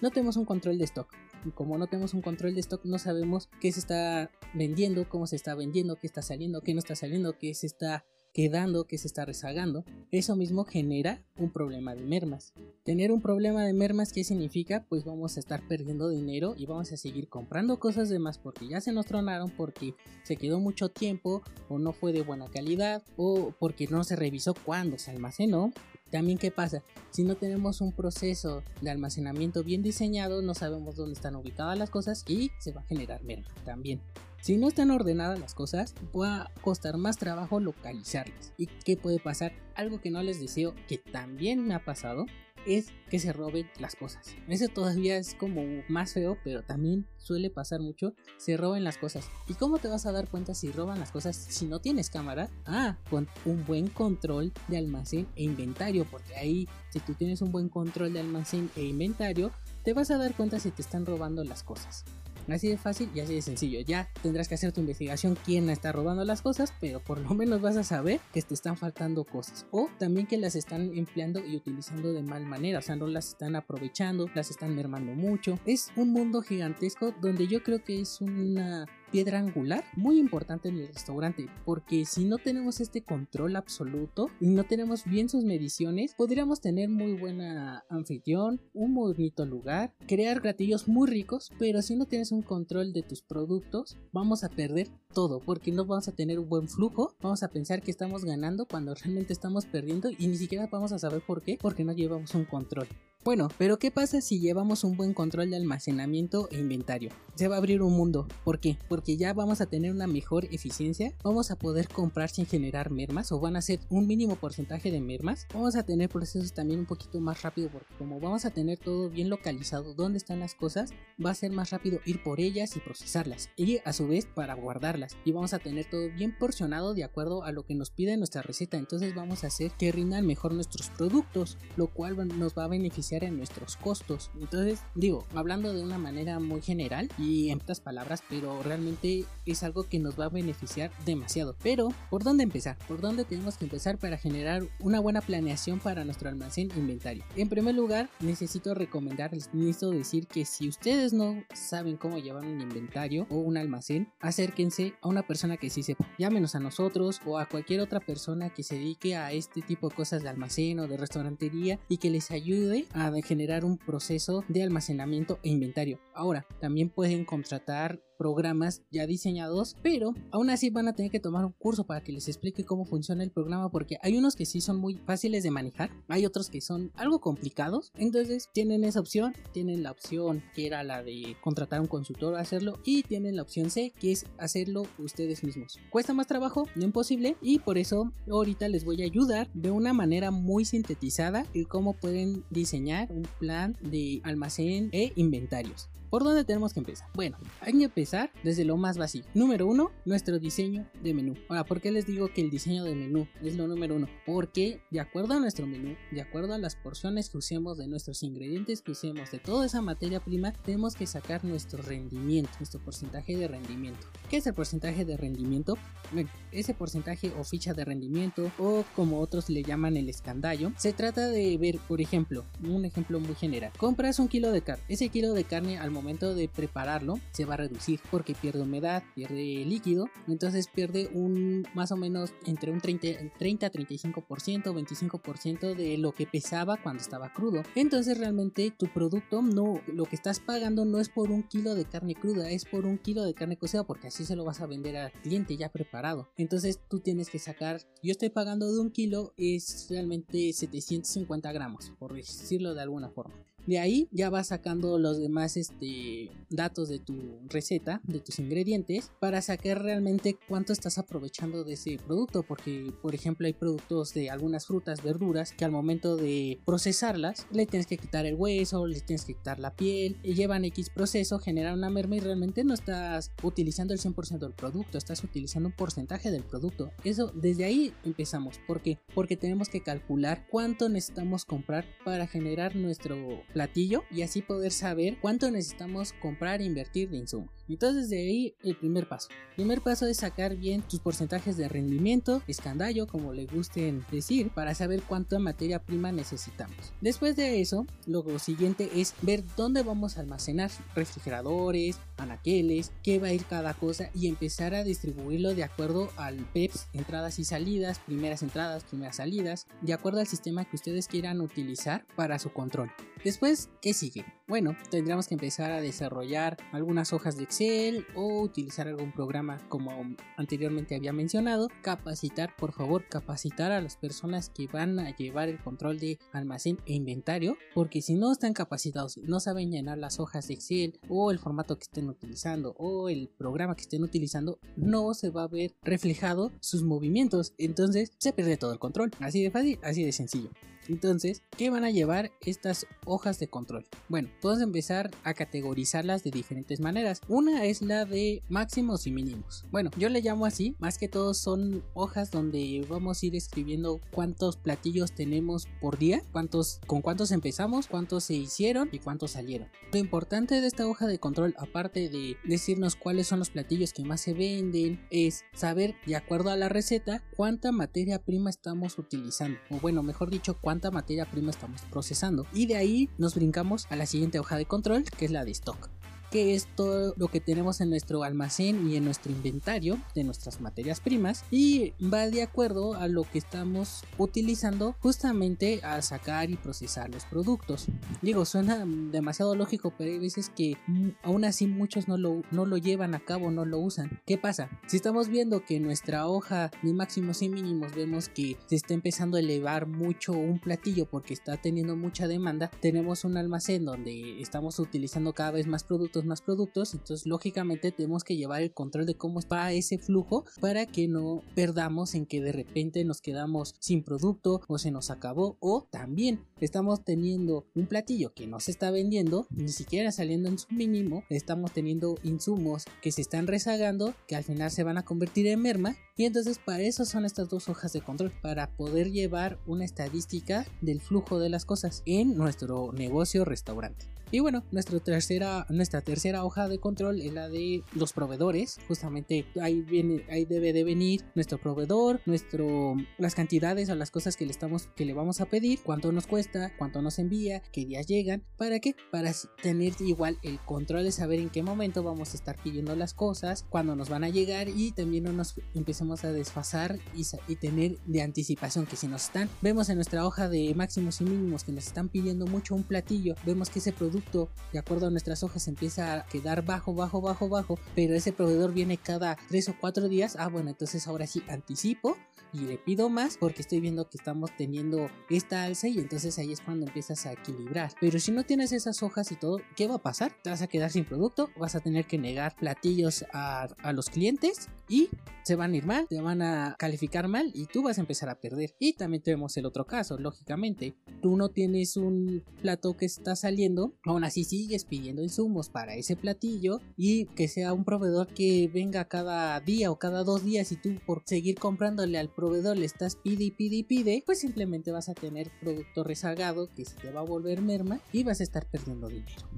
No 0.00 0.10
tenemos 0.10 0.36
un 0.36 0.44
control 0.44 0.78
de 0.78 0.84
stock. 0.84 1.08
Y 1.44 1.50
como 1.50 1.78
no 1.78 1.86
tenemos 1.86 2.14
un 2.14 2.22
control 2.22 2.54
de 2.54 2.60
stock, 2.60 2.84
no 2.84 2.98
sabemos 2.98 3.48
qué 3.60 3.70
se 3.70 3.80
está 3.80 4.30
vendiendo, 4.54 5.08
cómo 5.08 5.26
se 5.26 5.36
está 5.36 5.54
vendiendo, 5.54 5.96
qué 5.96 6.06
está 6.06 6.22
saliendo, 6.22 6.62
qué 6.62 6.74
no 6.74 6.80
está 6.80 6.96
saliendo, 6.96 7.38
qué 7.38 7.54
se 7.54 7.66
está 7.66 8.04
quedando, 8.34 8.84
que 8.84 8.98
se 8.98 9.06
está 9.06 9.24
rezagando, 9.24 9.84
eso 10.10 10.36
mismo 10.36 10.64
genera 10.64 11.22
un 11.38 11.50
problema 11.50 11.94
de 11.94 12.02
mermas. 12.02 12.52
Tener 12.82 13.12
un 13.12 13.22
problema 13.22 13.64
de 13.64 13.72
mermas, 13.72 14.12
¿qué 14.12 14.24
significa? 14.24 14.84
Pues 14.88 15.04
vamos 15.04 15.36
a 15.36 15.40
estar 15.40 15.66
perdiendo 15.66 16.10
dinero 16.10 16.54
y 16.58 16.66
vamos 16.66 16.92
a 16.92 16.98
seguir 16.98 17.28
comprando 17.28 17.78
cosas 17.78 18.10
de 18.10 18.18
más 18.18 18.36
porque 18.36 18.68
ya 18.68 18.80
se 18.80 18.92
nos 18.92 19.06
tronaron, 19.06 19.50
porque 19.50 19.94
se 20.24 20.36
quedó 20.36 20.60
mucho 20.60 20.90
tiempo 20.90 21.42
o 21.68 21.78
no 21.78 21.92
fue 21.92 22.12
de 22.12 22.22
buena 22.22 22.50
calidad 22.50 23.02
o 23.16 23.54
porque 23.58 23.86
no 23.86 24.04
se 24.04 24.16
revisó 24.16 24.52
cuándo 24.52 24.98
se 24.98 25.12
almacenó 25.12 25.72
también 26.14 26.38
qué 26.38 26.52
pasa, 26.52 26.80
si 27.10 27.24
no 27.24 27.34
tenemos 27.34 27.80
un 27.80 27.90
proceso 27.90 28.62
de 28.80 28.88
almacenamiento 28.88 29.64
bien 29.64 29.82
diseñado, 29.82 30.42
no 30.42 30.54
sabemos 30.54 30.94
dónde 30.94 31.14
están 31.14 31.34
ubicadas 31.34 31.76
las 31.76 31.90
cosas 31.90 32.24
y 32.28 32.52
se 32.60 32.70
va 32.70 32.82
a 32.82 32.84
generar 32.84 33.24
merma 33.24 33.48
también. 33.64 34.00
Si 34.44 34.58
no 34.58 34.68
están 34.68 34.90
ordenadas 34.90 35.38
las 35.40 35.54
cosas, 35.54 35.94
va 36.14 36.42
a 36.42 36.50
costar 36.60 36.98
más 36.98 37.16
trabajo 37.16 37.60
localizarlas. 37.60 38.52
¿Y 38.58 38.66
qué 38.66 38.94
puede 38.94 39.18
pasar? 39.18 39.54
Algo 39.74 40.02
que 40.02 40.10
no 40.10 40.22
les 40.22 40.38
deseo, 40.38 40.74
que 40.86 40.98
también 40.98 41.66
me 41.66 41.72
ha 41.72 41.82
pasado, 41.82 42.26
es 42.66 42.88
que 43.08 43.18
se 43.18 43.32
roben 43.32 43.70
las 43.80 43.96
cosas. 43.96 44.36
Eso 44.46 44.68
todavía 44.68 45.16
es 45.16 45.34
como 45.34 45.62
más 45.88 46.12
feo, 46.12 46.36
pero 46.44 46.62
también 46.62 47.06
suele 47.16 47.48
pasar 47.48 47.80
mucho, 47.80 48.12
se 48.36 48.58
roben 48.58 48.84
las 48.84 48.98
cosas. 48.98 49.30
¿Y 49.48 49.54
cómo 49.54 49.78
te 49.78 49.88
vas 49.88 50.04
a 50.04 50.12
dar 50.12 50.28
cuenta 50.28 50.52
si 50.52 50.70
roban 50.70 51.00
las 51.00 51.10
cosas 51.10 51.36
si 51.36 51.64
no 51.64 51.78
tienes 51.78 52.10
cámara? 52.10 52.50
Ah, 52.66 52.98
con 53.08 53.28
un 53.46 53.64
buen 53.64 53.88
control 53.88 54.52
de 54.68 54.76
almacén 54.76 55.26
e 55.36 55.44
inventario, 55.44 56.06
porque 56.10 56.36
ahí 56.36 56.68
si 56.90 57.00
tú 57.00 57.14
tienes 57.14 57.40
un 57.40 57.50
buen 57.50 57.70
control 57.70 58.12
de 58.12 58.20
almacén 58.20 58.70
e 58.76 58.82
inventario, 58.82 59.52
te 59.84 59.94
vas 59.94 60.10
a 60.10 60.18
dar 60.18 60.34
cuenta 60.34 60.60
si 60.60 60.70
te 60.70 60.82
están 60.82 61.06
robando 61.06 61.44
las 61.44 61.62
cosas. 61.62 62.04
Así 62.48 62.68
de 62.68 62.76
fácil 62.76 63.10
y 63.14 63.20
así 63.20 63.34
de 63.34 63.42
sencillo. 63.42 63.80
Ya 63.80 64.08
tendrás 64.22 64.48
que 64.48 64.54
hacer 64.54 64.72
tu 64.72 64.80
investigación 64.80 65.36
quién 65.44 65.70
está 65.70 65.92
robando 65.92 66.24
las 66.24 66.42
cosas, 66.42 66.72
pero 66.80 67.00
por 67.00 67.18
lo 67.18 67.34
menos 67.34 67.60
vas 67.60 67.76
a 67.76 67.84
saber 67.84 68.20
que 68.32 68.42
te 68.42 68.54
están 68.54 68.76
faltando 68.76 69.24
cosas. 69.24 69.66
O 69.70 69.88
también 69.98 70.26
que 70.26 70.36
las 70.36 70.54
están 70.54 70.96
empleando 70.96 71.44
y 71.44 71.56
utilizando 71.56 72.12
de 72.12 72.22
mal 72.22 72.46
manera. 72.46 72.78
O 72.78 72.82
sea, 72.82 72.96
no 72.96 73.06
las 73.06 73.28
están 73.28 73.56
aprovechando, 73.56 74.28
las 74.34 74.50
están 74.50 74.74
mermando 74.74 75.12
mucho. 75.12 75.58
Es 75.66 75.90
un 75.96 76.10
mundo 76.10 76.42
gigantesco 76.42 77.14
donde 77.20 77.46
yo 77.46 77.62
creo 77.62 77.82
que 77.82 78.00
es 78.00 78.20
una 78.20 78.86
piedra 79.14 79.38
angular 79.38 79.84
muy 79.94 80.18
importante 80.18 80.70
en 80.70 80.76
el 80.76 80.88
restaurante, 80.88 81.46
porque 81.64 82.04
si 82.04 82.24
no 82.24 82.38
tenemos 82.38 82.80
este 82.80 83.04
control 83.04 83.54
absoluto 83.54 84.28
y 84.40 84.48
no 84.48 84.64
tenemos 84.64 85.04
bien 85.04 85.28
sus 85.28 85.44
mediciones, 85.44 86.14
podríamos 86.16 86.60
tener 86.60 86.88
muy 86.88 87.12
buena 87.12 87.84
anfitrión, 87.88 88.60
un 88.72 88.92
bonito 88.92 89.46
lugar, 89.46 89.94
crear 90.08 90.42
platillos 90.42 90.88
muy 90.88 91.08
ricos, 91.08 91.52
pero 91.60 91.80
si 91.80 91.94
no 91.94 92.06
tienes 92.06 92.32
un 92.32 92.42
control 92.42 92.92
de 92.92 93.04
tus 93.04 93.22
productos, 93.22 93.96
vamos 94.10 94.42
a 94.42 94.48
perder 94.48 94.88
todo, 95.12 95.38
porque 95.38 95.70
no 95.70 95.84
vamos 95.84 96.08
a 96.08 96.12
tener 96.16 96.40
un 96.40 96.48
buen 96.48 96.66
flujo, 96.66 97.14
vamos 97.22 97.44
a 97.44 97.48
pensar 97.52 97.82
que 97.82 97.92
estamos 97.92 98.24
ganando 98.24 98.66
cuando 98.66 98.96
realmente 98.96 99.32
estamos 99.32 99.64
perdiendo 99.64 100.10
y 100.10 100.26
ni 100.26 100.36
siquiera 100.36 100.66
vamos 100.66 100.90
a 100.90 100.98
saber 100.98 101.22
por 101.24 101.40
qué, 101.42 101.56
porque 101.62 101.84
no 101.84 101.92
llevamos 101.92 102.34
un 102.34 102.46
control. 102.46 102.88
Bueno, 103.24 103.48
pero 103.56 103.78
¿qué 103.78 103.90
pasa 103.90 104.20
si 104.20 104.38
llevamos 104.38 104.84
un 104.84 104.98
buen 104.98 105.14
control 105.14 105.48
de 105.48 105.56
almacenamiento 105.56 106.46
e 106.52 106.58
inventario? 106.58 107.08
Se 107.36 107.48
va 107.48 107.54
a 107.54 107.58
abrir 107.58 107.80
un 107.80 107.94
mundo. 107.94 108.28
¿Por 108.44 108.60
qué? 108.60 108.76
Porque 108.86 109.16
ya 109.16 109.32
vamos 109.32 109.62
a 109.62 109.66
tener 109.66 109.92
una 109.92 110.06
mejor 110.06 110.44
eficiencia, 110.52 111.14
vamos 111.22 111.50
a 111.50 111.56
poder 111.56 111.88
comprar 111.88 112.28
sin 112.28 112.44
generar 112.44 112.90
mermas 112.90 113.32
o 113.32 113.40
van 113.40 113.56
a 113.56 113.62
ser 113.62 113.80
un 113.88 114.06
mínimo 114.06 114.36
porcentaje 114.36 114.90
de 114.90 115.00
mermas. 115.00 115.46
Vamos 115.54 115.74
a 115.74 115.84
tener 115.84 116.10
procesos 116.10 116.52
también 116.52 116.80
un 116.80 116.86
poquito 116.86 117.18
más 117.18 117.40
rápido 117.42 117.70
porque 117.70 117.94
como 117.96 118.20
vamos 118.20 118.44
a 118.44 118.50
tener 118.50 118.78
todo 118.78 119.08
bien 119.08 119.30
localizado 119.30 119.94
dónde 119.94 120.18
están 120.18 120.40
las 120.40 120.54
cosas, 120.54 120.90
va 121.24 121.30
a 121.30 121.34
ser 121.34 121.50
más 121.50 121.70
rápido 121.70 122.00
ir 122.04 122.22
por 122.22 122.40
ellas 122.40 122.76
y 122.76 122.80
procesarlas 122.80 123.48
y 123.56 123.78
a 123.86 123.94
su 123.94 124.06
vez 124.06 124.26
para 124.26 124.52
guardarlas 124.52 125.16
y 125.24 125.32
vamos 125.32 125.54
a 125.54 125.60
tener 125.60 125.86
todo 125.86 126.10
bien 126.10 126.36
porcionado 126.38 126.92
de 126.92 127.04
acuerdo 127.04 127.42
a 127.42 127.52
lo 127.52 127.64
que 127.64 127.74
nos 127.74 127.88
pide 127.88 128.18
nuestra 128.18 128.42
receta. 128.42 128.76
Entonces 128.76 129.14
vamos 129.14 129.44
a 129.44 129.46
hacer 129.46 129.70
que 129.78 129.92
rindan 129.92 130.26
mejor 130.26 130.52
nuestros 130.52 130.90
productos, 130.90 131.56
lo 131.78 131.86
cual 131.86 132.28
nos 132.38 132.54
va 132.54 132.64
a 132.64 132.68
beneficiar 132.68 133.13
en 133.22 133.36
nuestros 133.36 133.76
costos. 133.76 134.30
Entonces, 134.40 134.80
digo, 134.96 135.24
hablando 135.34 135.72
de 135.72 135.82
una 135.82 135.98
manera 135.98 136.40
muy 136.40 136.62
general 136.62 137.08
y 137.18 137.50
en 137.50 137.60
otras 137.60 137.80
palabras, 137.80 138.24
pero 138.28 138.62
realmente 138.62 139.26
es 139.46 139.62
algo 139.62 139.84
que 139.84 140.00
nos 140.00 140.18
va 140.18 140.24
a 140.24 140.30
beneficiar 140.30 140.90
demasiado. 141.04 141.54
Pero, 141.62 141.88
¿por 142.10 142.24
dónde 142.24 142.42
empezar? 142.42 142.76
¿Por 142.88 143.00
dónde 143.00 143.24
tenemos 143.24 143.56
que 143.56 143.66
empezar 143.66 143.98
para 143.98 144.18
generar 144.18 144.62
una 144.80 145.00
buena 145.00 145.20
planeación 145.20 145.78
para 145.78 146.04
nuestro 146.04 146.28
almacén 146.28 146.70
inventario? 146.76 147.24
En 147.36 147.48
primer 147.48 147.74
lugar, 147.74 148.08
necesito 148.20 148.74
recomendarles, 148.74 149.50
necesito 149.52 149.90
decir 149.90 150.26
que 150.26 150.44
si 150.44 150.68
ustedes 150.68 151.12
no 151.12 151.44
saben 151.52 151.96
cómo 151.96 152.18
llevar 152.18 152.44
un 152.44 152.60
inventario 152.60 153.26
o 153.30 153.36
un 153.36 153.56
almacén, 153.56 154.08
acérquense 154.20 154.94
a 155.02 155.08
una 155.08 155.26
persona 155.26 155.56
que 155.56 155.70
sí 155.70 155.82
sepa. 155.82 156.08
Llámenos 156.18 156.54
a 156.54 156.60
nosotros 156.60 157.20
o 157.26 157.38
a 157.38 157.46
cualquier 157.46 157.80
otra 157.80 158.00
persona 158.00 158.50
que 158.50 158.62
se 158.62 158.76
dedique 158.76 159.16
a 159.16 159.32
este 159.32 159.62
tipo 159.62 159.88
de 159.88 159.94
cosas 159.94 160.22
de 160.22 160.28
almacén 160.28 160.78
o 160.80 160.88
de 160.88 160.96
restaurantería 160.96 161.78
y 161.88 161.98
que 161.98 162.10
les 162.10 162.30
ayude 162.30 162.86
a 162.92 163.03
de 163.10 163.22
generar 163.22 163.64
un 163.64 163.78
proceso 163.78 164.44
de 164.48 164.62
almacenamiento 164.62 165.38
e 165.42 165.48
inventario. 165.48 166.00
Ahora, 166.14 166.46
también 166.60 166.90
pueden 166.90 167.24
contratar 167.24 168.00
programas 168.16 168.82
ya 168.90 169.06
diseñados, 169.06 169.76
pero 169.82 170.14
aún 170.30 170.50
así 170.50 170.70
van 170.70 170.88
a 170.88 170.94
tener 170.94 171.10
que 171.10 171.20
tomar 171.20 171.44
un 171.44 171.52
curso 171.52 171.84
para 171.84 172.02
que 172.02 172.12
les 172.12 172.28
explique 172.28 172.64
cómo 172.64 172.84
funciona 172.84 173.22
el 173.22 173.30
programa 173.30 173.70
porque 173.70 173.98
hay 174.02 174.16
unos 174.16 174.36
que 174.36 174.46
sí 174.46 174.60
son 174.60 174.78
muy 174.78 174.96
fáciles 175.06 175.42
de 175.42 175.50
manejar, 175.50 175.90
hay 176.08 176.26
otros 176.26 176.50
que 176.50 176.60
son 176.60 176.92
algo 176.94 177.20
complicados, 177.20 177.92
entonces 177.96 178.48
tienen 178.52 178.84
esa 178.84 179.00
opción, 179.00 179.34
tienen 179.52 179.82
la 179.82 179.90
opción 179.90 180.42
que 180.54 180.66
era 180.66 180.82
la 180.82 181.02
de 181.02 181.36
contratar 181.42 181.78
a 181.78 181.82
un 181.82 181.88
consultor 181.88 182.34
a 182.34 182.40
hacerlo 182.40 182.80
y 182.84 183.02
tienen 183.02 183.36
la 183.36 183.42
opción 183.42 183.70
C 183.70 183.92
que 183.98 184.12
es 184.12 184.26
hacerlo 184.38 184.84
ustedes 184.98 185.44
mismos. 185.44 185.78
Cuesta 185.90 186.14
más 186.14 186.26
trabajo, 186.26 186.66
no 186.74 186.84
imposible 186.84 187.36
y 187.40 187.58
por 187.58 187.78
eso 187.78 188.12
ahorita 188.30 188.68
les 188.68 188.84
voy 188.84 189.02
a 189.02 189.06
ayudar 189.06 189.50
de 189.54 189.70
una 189.70 189.92
manera 189.92 190.30
muy 190.30 190.64
sintetizada 190.64 191.46
y 191.52 191.64
cómo 191.64 191.94
pueden 191.94 192.44
diseñar 192.50 193.10
un 193.10 193.26
plan 193.38 193.76
de 193.80 194.20
almacén 194.24 194.88
e 194.92 195.12
inventarios. 195.16 195.88
¿Por 196.14 196.22
dónde 196.22 196.44
tenemos 196.44 196.72
que 196.72 196.78
empezar? 196.78 197.08
Bueno, 197.12 197.36
hay 197.60 197.72
que 197.72 197.82
empezar 197.82 198.30
desde 198.44 198.64
lo 198.64 198.76
más 198.76 198.96
básico. 198.96 199.26
Número 199.34 199.66
uno, 199.66 199.90
nuestro 200.04 200.38
diseño 200.38 200.88
de 201.02 201.12
menú. 201.12 201.34
Ahora, 201.48 201.64
¿por 201.64 201.80
qué 201.80 201.90
les 201.90 202.06
digo 202.06 202.28
que 202.32 202.40
el 202.40 202.50
diseño 202.50 202.84
de 202.84 202.94
menú 202.94 203.26
es 203.42 203.56
lo 203.56 203.66
número 203.66 203.96
uno? 203.96 204.06
Porque 204.24 204.80
de 204.92 205.00
acuerdo 205.00 205.34
a 205.34 205.40
nuestro 205.40 205.66
menú, 205.66 205.96
de 206.12 206.20
acuerdo 206.20 206.54
a 206.54 206.58
las 206.58 206.76
porciones 206.76 207.30
que 207.30 207.38
usemos, 207.38 207.78
de 207.78 207.88
nuestros 207.88 208.22
ingredientes 208.22 208.80
que 208.80 208.92
usemos, 208.92 209.32
de 209.32 209.40
toda 209.40 209.66
esa 209.66 209.82
materia 209.82 210.20
prima, 210.20 210.52
tenemos 210.52 210.94
que 210.94 211.08
sacar 211.08 211.44
nuestro 211.44 211.82
rendimiento, 211.82 212.52
nuestro 212.60 212.78
porcentaje 212.78 213.36
de 213.36 213.48
rendimiento. 213.48 214.06
¿Qué 214.30 214.36
es 214.36 214.46
el 214.46 214.54
porcentaje 214.54 215.04
de 215.04 215.16
rendimiento? 215.16 215.76
Bueno, 216.12 216.30
ese 216.52 216.74
porcentaje 216.74 217.32
o 217.36 217.42
ficha 217.42 217.74
de 217.74 217.84
rendimiento 217.84 218.52
o 218.60 218.84
como 218.94 219.18
otros 219.18 219.50
le 219.50 219.64
llaman 219.64 219.96
el 219.96 220.08
escandallo, 220.08 220.70
se 220.76 220.92
trata 220.92 221.26
de 221.28 221.58
ver, 221.58 221.80
por 221.88 222.00
ejemplo, 222.00 222.44
un 222.62 222.84
ejemplo 222.84 223.18
muy 223.18 223.34
general. 223.34 223.72
Compras 223.78 224.20
un 224.20 224.28
kilo 224.28 224.52
de 224.52 224.62
carne. 224.62 224.84
Ese 224.88 225.08
kilo 225.08 225.32
de 225.32 225.42
carne 225.42 225.76
al 225.76 225.90
momento 225.90 226.03
momento 226.04 226.34
de 226.34 226.48
prepararlo 226.48 227.18
se 227.32 227.46
va 227.46 227.54
a 227.54 227.58
reducir 227.58 227.98
porque 228.10 228.34
pierde 228.34 228.60
humedad, 228.60 229.02
pierde 229.14 229.64
líquido, 229.64 230.10
entonces 230.28 230.68
pierde 230.68 231.08
un 231.14 231.66
más 231.74 231.92
o 231.92 231.96
menos 231.96 232.34
entre 232.44 232.70
un 232.70 232.80
30, 232.80 233.08
30 233.38 233.70
35%, 233.72 234.62
25% 234.64 235.74
de 235.74 235.96
lo 235.96 236.12
que 236.12 236.26
pesaba 236.26 236.76
cuando 236.76 237.02
estaba 237.02 237.32
crudo. 237.32 237.62
Entonces 237.74 238.18
realmente 238.18 238.70
tu 238.70 238.86
producto 238.92 239.40
no, 239.40 239.80
lo 239.86 240.04
que 240.04 240.16
estás 240.16 240.40
pagando 240.40 240.84
no 240.84 241.00
es 241.00 241.08
por 241.08 241.30
un 241.30 241.42
kilo 241.42 241.74
de 241.74 241.86
carne 241.86 242.14
cruda, 242.14 242.50
es 242.50 242.66
por 242.66 242.84
un 242.84 242.98
kilo 242.98 243.24
de 243.24 243.32
carne 243.32 243.56
cocida 243.56 243.84
porque 243.84 244.08
así 244.08 244.26
se 244.26 244.36
lo 244.36 244.44
vas 244.44 244.60
a 244.60 244.66
vender 244.66 244.96
al 244.98 245.12
cliente 245.22 245.56
ya 245.56 245.70
preparado. 245.70 246.28
Entonces 246.36 246.80
tú 246.88 247.00
tienes 247.00 247.30
que 247.30 247.38
sacar, 247.38 247.80
yo 248.02 248.12
estoy 248.12 248.28
pagando 248.28 248.70
de 248.70 248.78
un 248.78 248.90
kilo, 248.90 249.32
es 249.38 249.86
realmente 249.88 250.52
750 250.52 251.50
gramos, 251.52 251.92
por 251.98 252.12
decirlo 252.12 252.74
de 252.74 252.82
alguna 252.82 253.08
forma. 253.08 253.34
De 253.66 253.78
ahí 253.78 254.08
ya 254.10 254.30
vas 254.30 254.48
sacando 254.48 254.98
los 254.98 255.18
demás 255.18 255.56
este, 255.56 256.30
datos 256.50 256.88
de 256.88 256.98
tu 256.98 257.40
receta, 257.48 258.00
de 258.04 258.20
tus 258.20 258.38
ingredientes, 258.38 259.10
para 259.20 259.40
sacar 259.42 259.82
realmente 259.82 260.36
cuánto 260.48 260.72
estás 260.72 260.98
aprovechando 260.98 261.64
de 261.64 261.74
ese 261.74 261.98
producto. 262.04 262.42
Porque, 262.42 262.92
por 263.02 263.14
ejemplo, 263.14 263.46
hay 263.46 263.52
productos 263.52 264.14
de 264.14 264.30
algunas 264.30 264.66
frutas, 264.66 265.02
verduras, 265.02 265.52
que 265.52 265.64
al 265.64 265.70
momento 265.70 266.16
de 266.16 266.60
procesarlas, 266.64 267.46
le 267.50 267.66
tienes 267.66 267.86
que 267.86 267.96
quitar 267.96 268.26
el 268.26 268.34
hueso, 268.34 268.86
le 268.86 269.00
tienes 269.00 269.24
que 269.24 269.34
quitar 269.34 269.58
la 269.58 269.74
piel, 269.74 270.16
y 270.22 270.34
llevan 270.34 270.64
X 270.64 270.90
proceso, 270.90 271.38
generan 271.38 271.78
una 271.78 271.90
merma 271.90 272.16
y 272.16 272.20
realmente 272.20 272.64
no 272.64 272.74
estás 272.74 273.32
utilizando 273.42 273.94
el 273.94 274.00
100% 274.00 274.38
del 274.38 274.52
producto, 274.52 274.98
estás 274.98 275.22
utilizando 275.24 275.68
un 275.68 275.74
porcentaje 275.74 276.30
del 276.30 276.44
producto. 276.44 276.92
Eso, 277.04 277.32
desde 277.34 277.64
ahí 277.64 277.92
empezamos. 278.04 278.58
¿Por 278.66 278.82
qué? 278.82 278.98
Porque 279.14 279.36
tenemos 279.36 279.68
que 279.68 279.82
calcular 279.82 280.46
cuánto 280.50 280.88
necesitamos 280.88 281.44
comprar 281.44 281.84
para 282.04 282.26
generar 282.26 282.76
nuestro 282.76 283.42
platillo 283.54 284.04
y 284.10 284.20
así 284.20 284.42
poder 284.42 284.72
saber 284.72 285.16
cuánto 285.22 285.50
necesitamos 285.50 286.12
comprar 286.20 286.60
e 286.60 286.64
invertir 286.64 287.08
de 287.08 287.16
insumos. 287.16 287.64
Entonces 287.68 288.10
de 288.10 288.18
ahí 288.18 288.54
el 288.62 288.76
primer 288.76 289.08
paso. 289.08 289.28
El 289.50 289.54
primer 289.56 289.80
paso 289.80 290.06
es 290.06 290.18
sacar 290.18 290.56
bien 290.56 290.82
tus 290.82 291.00
porcentajes 291.00 291.56
de 291.56 291.68
rendimiento, 291.68 292.42
escandallo, 292.46 293.06
como 293.06 293.32
le 293.32 293.46
gusten 293.46 294.04
decir, 294.10 294.50
para 294.50 294.74
saber 294.74 295.02
cuánta 295.02 295.38
materia 295.38 295.78
prima 295.78 296.12
necesitamos. 296.12 296.92
Después 297.00 297.36
de 297.36 297.62
eso, 297.62 297.86
lo 298.06 298.38
siguiente 298.38 298.90
es 298.96 299.14
ver 299.22 299.44
dónde 299.56 299.82
vamos 299.82 300.18
a 300.18 300.20
almacenar 300.20 300.70
refrigeradores, 300.94 301.98
anaqueles, 302.18 302.92
qué 303.02 303.18
va 303.18 303.28
a 303.28 303.32
ir 303.32 303.44
cada 303.44 303.72
cosa 303.74 304.10
y 304.14 304.26
empezar 304.26 304.74
a 304.74 304.84
distribuirlo 304.84 305.54
de 305.54 305.64
acuerdo 305.64 306.10
al 306.16 306.36
PEPS, 306.52 306.88
entradas 306.92 307.38
y 307.38 307.44
salidas, 307.44 308.00
primeras 308.00 308.42
entradas, 308.42 308.84
primeras 308.84 309.16
salidas, 309.16 309.66
de 309.80 309.92
acuerdo 309.94 310.20
al 310.20 310.26
sistema 310.26 310.64
que 310.64 310.76
ustedes 310.76 311.08
quieran 311.08 311.40
utilizar 311.40 312.04
para 312.16 312.38
su 312.38 312.52
control. 312.52 312.90
Después, 313.24 313.43
¿qué 313.82 313.92
sigue? 313.92 314.24
Bueno, 314.48 314.74
tendríamos 314.90 315.28
que 315.28 315.34
empezar 315.34 315.70
a 315.70 315.82
desarrollar 315.82 316.56
algunas 316.72 317.12
hojas 317.12 317.36
de 317.36 317.44
Excel 317.44 318.06
o 318.14 318.40
utilizar 318.40 318.88
algún 318.88 319.12
programa 319.12 319.60
como 319.68 319.90
anteriormente 320.38 320.94
había 320.94 321.12
mencionado. 321.12 321.68
Capacitar, 321.82 322.56
por 322.56 322.72
favor, 322.72 323.06
capacitar 323.06 323.70
a 323.70 323.82
las 323.82 323.98
personas 323.98 324.48
que 324.48 324.66
van 324.66 324.98
a 324.98 325.14
llevar 325.14 325.50
el 325.50 325.62
control 325.62 325.98
de 325.98 326.18
almacén 326.32 326.78
e 326.86 326.94
inventario, 326.94 327.58
porque 327.74 328.00
si 328.00 328.14
no 328.14 328.32
están 328.32 328.54
capacitados, 328.54 329.18
no 329.18 329.40
saben 329.40 329.70
llenar 329.70 329.98
las 329.98 330.20
hojas 330.20 330.48
de 330.48 330.54
Excel 330.54 330.98
o 331.10 331.30
el 331.30 331.38
formato 331.38 331.76
que 331.76 331.84
estén 331.84 332.08
utilizando 332.08 332.74
o 332.78 333.10
el 333.10 333.28
programa 333.28 333.76
que 333.76 333.82
estén 333.82 334.04
utilizando, 334.04 334.58
no 334.76 335.12
se 335.12 335.28
va 335.28 335.42
a 335.42 335.48
ver 335.48 335.74
reflejado 335.82 336.50
sus 336.60 336.82
movimientos, 336.82 337.52
entonces 337.58 338.12
se 338.16 338.32
pierde 338.32 338.56
todo 338.56 338.72
el 338.72 338.78
control. 338.78 339.10
Así 339.20 339.42
de 339.42 339.50
fácil, 339.50 339.78
así 339.82 340.02
de 340.02 340.12
sencillo. 340.12 340.50
Entonces, 340.88 341.42
¿qué 341.56 341.70
van 341.70 341.84
a 341.84 341.90
llevar 341.90 342.32
estas 342.40 342.86
hojas 343.04 343.38
de 343.38 343.48
control? 343.48 343.86
Bueno, 344.08 344.28
podemos 344.40 344.62
empezar 344.62 345.10
a 345.24 345.34
categorizarlas 345.34 346.22
de 346.22 346.30
diferentes 346.30 346.80
maneras. 346.80 347.20
Una 347.28 347.64
es 347.64 347.82
la 347.82 348.04
de 348.04 348.42
máximos 348.48 349.06
y 349.06 349.12
mínimos. 349.12 349.64
Bueno, 349.70 349.90
yo 349.96 350.08
le 350.08 350.20
llamo 350.20 350.46
así, 350.46 350.74
más 350.78 350.98
que 350.98 351.08
todo 351.08 351.34
son 351.34 351.82
hojas 351.94 352.30
donde 352.30 352.84
vamos 352.88 353.22
a 353.22 353.26
ir 353.26 353.36
escribiendo 353.36 354.00
cuántos 354.10 354.56
platillos 354.56 355.14
tenemos 355.14 355.68
por 355.80 355.98
día, 355.98 356.22
cuántos, 356.32 356.80
con 356.86 357.02
cuántos 357.02 357.30
empezamos, 357.30 357.86
cuántos 357.86 358.24
se 358.24 358.34
hicieron 358.34 358.88
y 358.92 358.98
cuántos 358.98 359.32
salieron. 359.32 359.68
Lo 359.92 359.98
importante 359.98 360.60
de 360.60 360.66
esta 360.66 360.86
hoja 360.86 361.06
de 361.06 361.18
control, 361.18 361.54
aparte 361.58 362.08
de 362.08 362.36
decirnos 362.44 362.96
cuáles 362.96 363.26
son 363.28 363.38
los 363.38 363.50
platillos 363.50 363.92
que 363.92 364.04
más 364.04 364.20
se 364.20 364.34
venden, 364.34 365.06
es 365.10 365.44
saber, 365.54 365.94
de 366.06 366.16
acuerdo 366.16 366.50
a 366.50 366.56
la 366.56 366.68
receta, 366.68 367.22
cuánta 367.36 367.72
materia 367.72 368.22
prima 368.22 368.50
estamos 368.50 368.98
utilizando. 368.98 369.58
O 369.70 369.78
bueno, 369.78 370.02
mejor 370.02 370.30
dicho, 370.30 370.56
cuánta 370.60 370.73
materia 370.90 371.26
prima 371.26 371.50
estamos 371.50 371.82
procesando. 371.82 372.46
Y 372.52 372.66
de 372.66 372.76
ahí 372.76 373.08
nos 373.18 373.34
brincamos 373.34 373.86
a 373.90 373.96
la 373.96 374.06
siguiente 374.06 374.38
hoja 374.38 374.56
de 374.56 374.66
control, 374.66 375.04
que 375.04 375.24
es 375.24 375.30
la 375.30 375.44
de 375.44 375.52
stock 375.52 375.93
que 376.34 376.56
es 376.56 376.66
todo 376.74 377.14
lo 377.16 377.28
que 377.28 377.38
tenemos 377.38 377.80
en 377.80 377.90
nuestro 377.90 378.24
almacén 378.24 378.90
y 378.90 378.96
en 378.96 379.04
nuestro 379.04 379.30
inventario 379.30 380.00
de 380.16 380.24
nuestras 380.24 380.60
materias 380.60 380.98
primas 380.98 381.44
y 381.48 381.92
va 382.02 382.26
de 382.28 382.42
acuerdo 382.42 382.94
a 382.94 383.06
lo 383.06 383.22
que 383.22 383.38
estamos 383.38 384.02
utilizando 384.18 384.96
justamente 384.98 385.78
a 385.84 386.02
sacar 386.02 386.50
y 386.50 386.56
procesar 386.56 387.08
los 387.08 387.24
productos. 387.24 387.86
Digo, 388.20 388.44
suena 388.46 388.84
demasiado 389.12 389.54
lógico, 389.54 389.94
pero 389.96 390.10
hay 390.10 390.18
veces 390.18 390.50
que 390.50 390.76
mm, 390.88 391.10
aún 391.22 391.44
así 391.44 391.68
muchos 391.68 392.08
no 392.08 392.16
lo, 392.16 392.42
no 392.50 392.66
lo 392.66 392.78
llevan 392.78 393.14
a 393.14 393.20
cabo, 393.20 393.52
no 393.52 393.64
lo 393.64 393.78
usan. 393.78 394.20
¿Qué 394.26 394.36
pasa? 394.36 394.68
Si 394.88 394.96
estamos 394.96 395.28
viendo 395.28 395.64
que 395.64 395.78
nuestra 395.78 396.26
hoja 396.26 396.72
de 396.82 396.92
máximos 396.94 397.42
y 397.42 397.48
mínimos 397.48 397.94
vemos 397.94 398.28
que 398.28 398.56
se 398.66 398.74
está 398.74 398.92
empezando 398.92 399.36
a 399.36 399.40
elevar 399.40 399.86
mucho 399.86 400.32
un 400.32 400.58
platillo 400.58 401.06
porque 401.08 401.32
está 401.32 401.58
teniendo 401.58 401.94
mucha 401.94 402.26
demanda, 402.26 402.72
tenemos 402.80 403.24
un 403.24 403.36
almacén 403.36 403.84
donde 403.84 404.42
estamos 404.42 404.80
utilizando 404.80 405.32
cada 405.32 405.52
vez 405.52 405.68
más 405.68 405.84
productos 405.84 406.23
más 406.26 406.42
productos, 406.42 406.94
entonces 406.94 407.26
lógicamente 407.26 407.92
tenemos 407.92 408.24
que 408.24 408.36
llevar 408.36 408.62
el 408.62 408.72
control 408.72 409.06
de 409.06 409.16
cómo 409.16 409.40
va 409.52 409.72
ese 409.72 409.98
flujo 409.98 410.44
para 410.60 410.86
que 410.86 411.08
no 411.08 411.42
perdamos 411.54 412.14
en 412.14 412.26
que 412.26 412.40
de 412.40 412.52
repente 412.52 413.04
nos 413.04 413.20
quedamos 413.20 413.74
sin 413.78 414.02
producto 414.02 414.60
o 414.68 414.78
se 414.78 414.90
nos 414.90 415.10
acabó 415.10 415.56
o 415.60 415.86
también 415.90 416.44
estamos 416.60 417.04
teniendo 417.04 417.66
un 417.74 417.86
platillo 417.86 418.32
que 418.34 418.46
no 418.46 418.60
se 418.60 418.70
está 418.70 418.90
vendiendo, 418.90 419.46
ni 419.50 419.68
siquiera 419.68 420.12
saliendo 420.12 420.48
en 420.48 420.58
su 420.58 420.72
mínimo, 420.72 421.24
estamos 421.28 421.72
teniendo 421.72 422.16
insumos 422.22 422.84
que 423.02 423.12
se 423.12 423.20
están 423.20 423.46
rezagando, 423.46 424.14
que 424.26 424.36
al 424.36 424.44
final 424.44 424.70
se 424.70 424.84
van 424.84 424.98
a 424.98 425.04
convertir 425.04 425.46
en 425.46 425.60
merma 425.60 425.96
y 426.16 426.24
entonces 426.24 426.58
para 426.58 426.82
eso 426.82 427.04
son 427.04 427.24
estas 427.24 427.48
dos 427.48 427.68
hojas 427.68 427.92
de 427.92 428.00
control, 428.00 428.32
para 428.42 428.70
poder 428.70 429.10
llevar 429.10 429.58
una 429.66 429.84
estadística 429.84 430.66
del 430.80 431.00
flujo 431.00 431.38
de 431.38 431.48
las 431.48 431.64
cosas 431.64 432.02
en 432.06 432.36
nuestro 432.36 432.92
negocio 432.92 433.44
restaurante. 433.44 434.13
Y 434.30 434.40
bueno, 434.40 434.64
nuestra 434.72 434.98
tercera, 435.00 435.66
nuestra 435.68 436.00
tercera 436.00 436.44
hoja 436.44 436.68
de 436.68 436.78
control 436.78 437.20
es 437.20 437.32
la 437.32 437.48
de 437.48 437.84
los 437.94 438.12
proveedores. 438.12 438.78
Justamente 438.88 439.46
ahí 439.60 439.82
viene, 439.82 440.24
ahí 440.30 440.44
debe 440.44 440.72
de 440.72 440.82
venir 440.82 441.24
nuestro 441.34 441.58
proveedor, 441.58 442.20
nuestro, 442.26 442.96
las 443.18 443.34
cantidades 443.34 443.90
o 443.90 443.94
las 443.94 444.10
cosas 444.10 444.36
que 444.36 444.44
le 444.44 444.50
estamos, 444.50 444.88
que 444.96 445.04
le 445.04 445.12
vamos 445.12 445.40
a 445.40 445.46
pedir, 445.46 445.78
cuánto 445.82 446.10
nos 446.10 446.26
cuesta, 446.26 446.72
cuánto 446.78 447.00
nos 447.00 447.18
envía, 447.18 447.62
qué 447.72 447.84
días 447.84 448.06
llegan, 448.06 448.42
para 448.56 448.80
qué, 448.80 448.96
para 449.12 449.32
tener 449.62 449.92
igual 450.00 450.38
el 450.42 450.58
control 450.60 451.04
de 451.04 451.12
saber 451.12 451.38
en 451.38 451.50
qué 451.50 451.62
momento 451.62 452.02
vamos 452.02 452.34
a 452.34 452.36
estar 452.36 452.56
pidiendo 452.62 452.96
las 452.96 453.14
cosas, 453.14 453.64
cuándo 453.68 453.94
nos 453.94 454.08
van 454.08 454.24
a 454.24 454.28
llegar 454.28 454.68
y 454.68 454.92
también 454.92 455.24
no 455.24 455.32
nos 455.32 455.54
empecemos 455.74 456.24
a 456.24 456.32
desfasar 456.32 456.98
y, 457.14 457.24
y 457.46 457.56
tener 457.56 457.98
de 458.06 458.22
anticipación 458.22 458.86
que 458.86 458.96
si 458.96 459.06
nos 459.06 459.24
están, 459.24 459.48
vemos 459.62 459.88
en 459.90 459.96
nuestra 459.96 460.26
hoja 460.26 460.48
de 460.48 460.74
máximos 460.74 461.20
y 461.20 461.24
mínimos 461.24 461.64
que 461.64 461.72
nos 461.72 461.86
están 461.86 462.08
pidiendo 462.08 462.46
mucho 462.46 462.74
un 462.74 462.82
platillo, 462.82 463.34
vemos 463.44 463.70
que 463.70 463.78
ese 463.78 463.92
producto 463.92 464.23
de 464.72 464.78
acuerdo 464.78 465.06
a 465.06 465.10
nuestras 465.10 465.42
hojas, 465.42 465.68
empieza 465.68 466.14
a 466.14 466.26
quedar 466.26 466.64
bajo, 466.64 466.94
bajo, 466.94 467.20
bajo, 467.20 467.48
bajo, 467.48 467.78
pero 467.94 468.14
ese 468.14 468.32
proveedor 468.32 468.72
viene 468.72 468.96
cada 468.96 469.36
3 469.48 469.68
o 469.70 469.74
4 469.80 470.08
días, 470.08 470.36
ah, 470.38 470.48
bueno, 470.48 470.70
entonces 470.70 471.06
ahora 471.06 471.26
sí 471.26 471.42
anticipo 471.48 472.16
y 472.54 472.60
le 472.60 472.78
pido 472.78 473.10
más 473.10 473.36
porque 473.36 473.62
estoy 473.62 473.80
viendo 473.80 474.08
que 474.08 474.16
estamos 474.16 474.50
teniendo 474.56 475.10
esta 475.28 475.64
alza 475.64 475.88
y 475.88 475.98
entonces 475.98 476.38
ahí 476.38 476.52
es 476.52 476.60
cuando 476.60 476.86
empiezas 476.86 477.26
a 477.26 477.32
equilibrar. 477.32 477.92
Pero 478.00 478.18
si 478.20 478.30
no 478.30 478.44
tienes 478.44 478.72
esas 478.72 479.02
hojas 479.02 479.32
y 479.32 479.36
todo, 479.36 479.58
¿qué 479.76 479.88
va 479.88 479.96
a 479.96 480.02
pasar? 480.02 480.32
Te 480.42 480.50
vas 480.50 480.62
a 480.62 480.68
quedar 480.68 480.90
sin 480.90 481.04
producto, 481.04 481.50
vas 481.58 481.74
a 481.74 481.80
tener 481.80 482.06
que 482.06 482.16
negar 482.16 482.54
platillos 482.54 483.24
a, 483.32 483.64
a 483.82 483.92
los 483.92 484.08
clientes 484.08 484.68
y 484.88 485.08
se 485.42 485.56
van 485.56 485.72
a 485.72 485.76
ir 485.76 485.84
mal, 485.84 486.06
te 486.08 486.20
van 486.20 486.42
a 486.42 486.76
calificar 486.78 487.28
mal 487.28 487.50
y 487.54 487.66
tú 487.66 487.82
vas 487.82 487.98
a 487.98 488.02
empezar 488.02 488.28
a 488.28 488.40
perder. 488.40 488.74
Y 488.78 488.94
también 488.94 489.22
tenemos 489.22 489.56
el 489.56 489.66
otro 489.66 489.86
caso, 489.86 490.16
lógicamente, 490.16 490.94
tú 491.20 491.36
no 491.36 491.48
tienes 491.48 491.96
un 491.96 492.44
plato 492.62 492.96
que 492.96 493.06
está 493.06 493.34
saliendo, 493.34 493.94
aún 494.04 494.24
así 494.24 494.44
sigues 494.44 494.84
pidiendo 494.84 495.22
insumos 495.22 495.68
para 495.68 495.96
ese 495.96 496.16
platillo 496.16 496.80
y 496.96 497.26
que 497.26 497.48
sea 497.48 497.72
un 497.72 497.84
proveedor 497.84 498.28
que 498.28 498.70
venga 498.72 499.06
cada 499.06 499.58
día 499.60 499.90
o 499.90 499.98
cada 499.98 500.22
dos 500.22 500.44
días 500.44 500.70
y 500.72 500.76
tú 500.76 500.94
por 501.04 501.22
seguir 501.26 501.58
comprándole 501.58 502.18
al 502.18 502.28
proveedor 502.28 502.43
le 502.50 502.84
estás 502.84 503.16
pide 503.16 503.44
y 503.44 503.50
pide 503.50 503.76
y 503.76 503.82
pide, 503.82 504.22
pues 504.24 504.40
simplemente 504.40 504.92
vas 504.92 505.08
a 505.08 505.14
tener 505.14 505.50
producto 505.60 506.04
rezagado 506.04 506.68
que 506.74 506.84
se 506.84 506.96
te 506.96 507.10
va 507.10 507.20
a 507.20 507.24
volver 507.24 507.60
merma 507.60 508.00
y 508.12 508.24
vas 508.24 508.40
a 508.40 508.44
estar 508.44 508.66
perdiendo 508.66 509.08
dinero. 509.08 509.48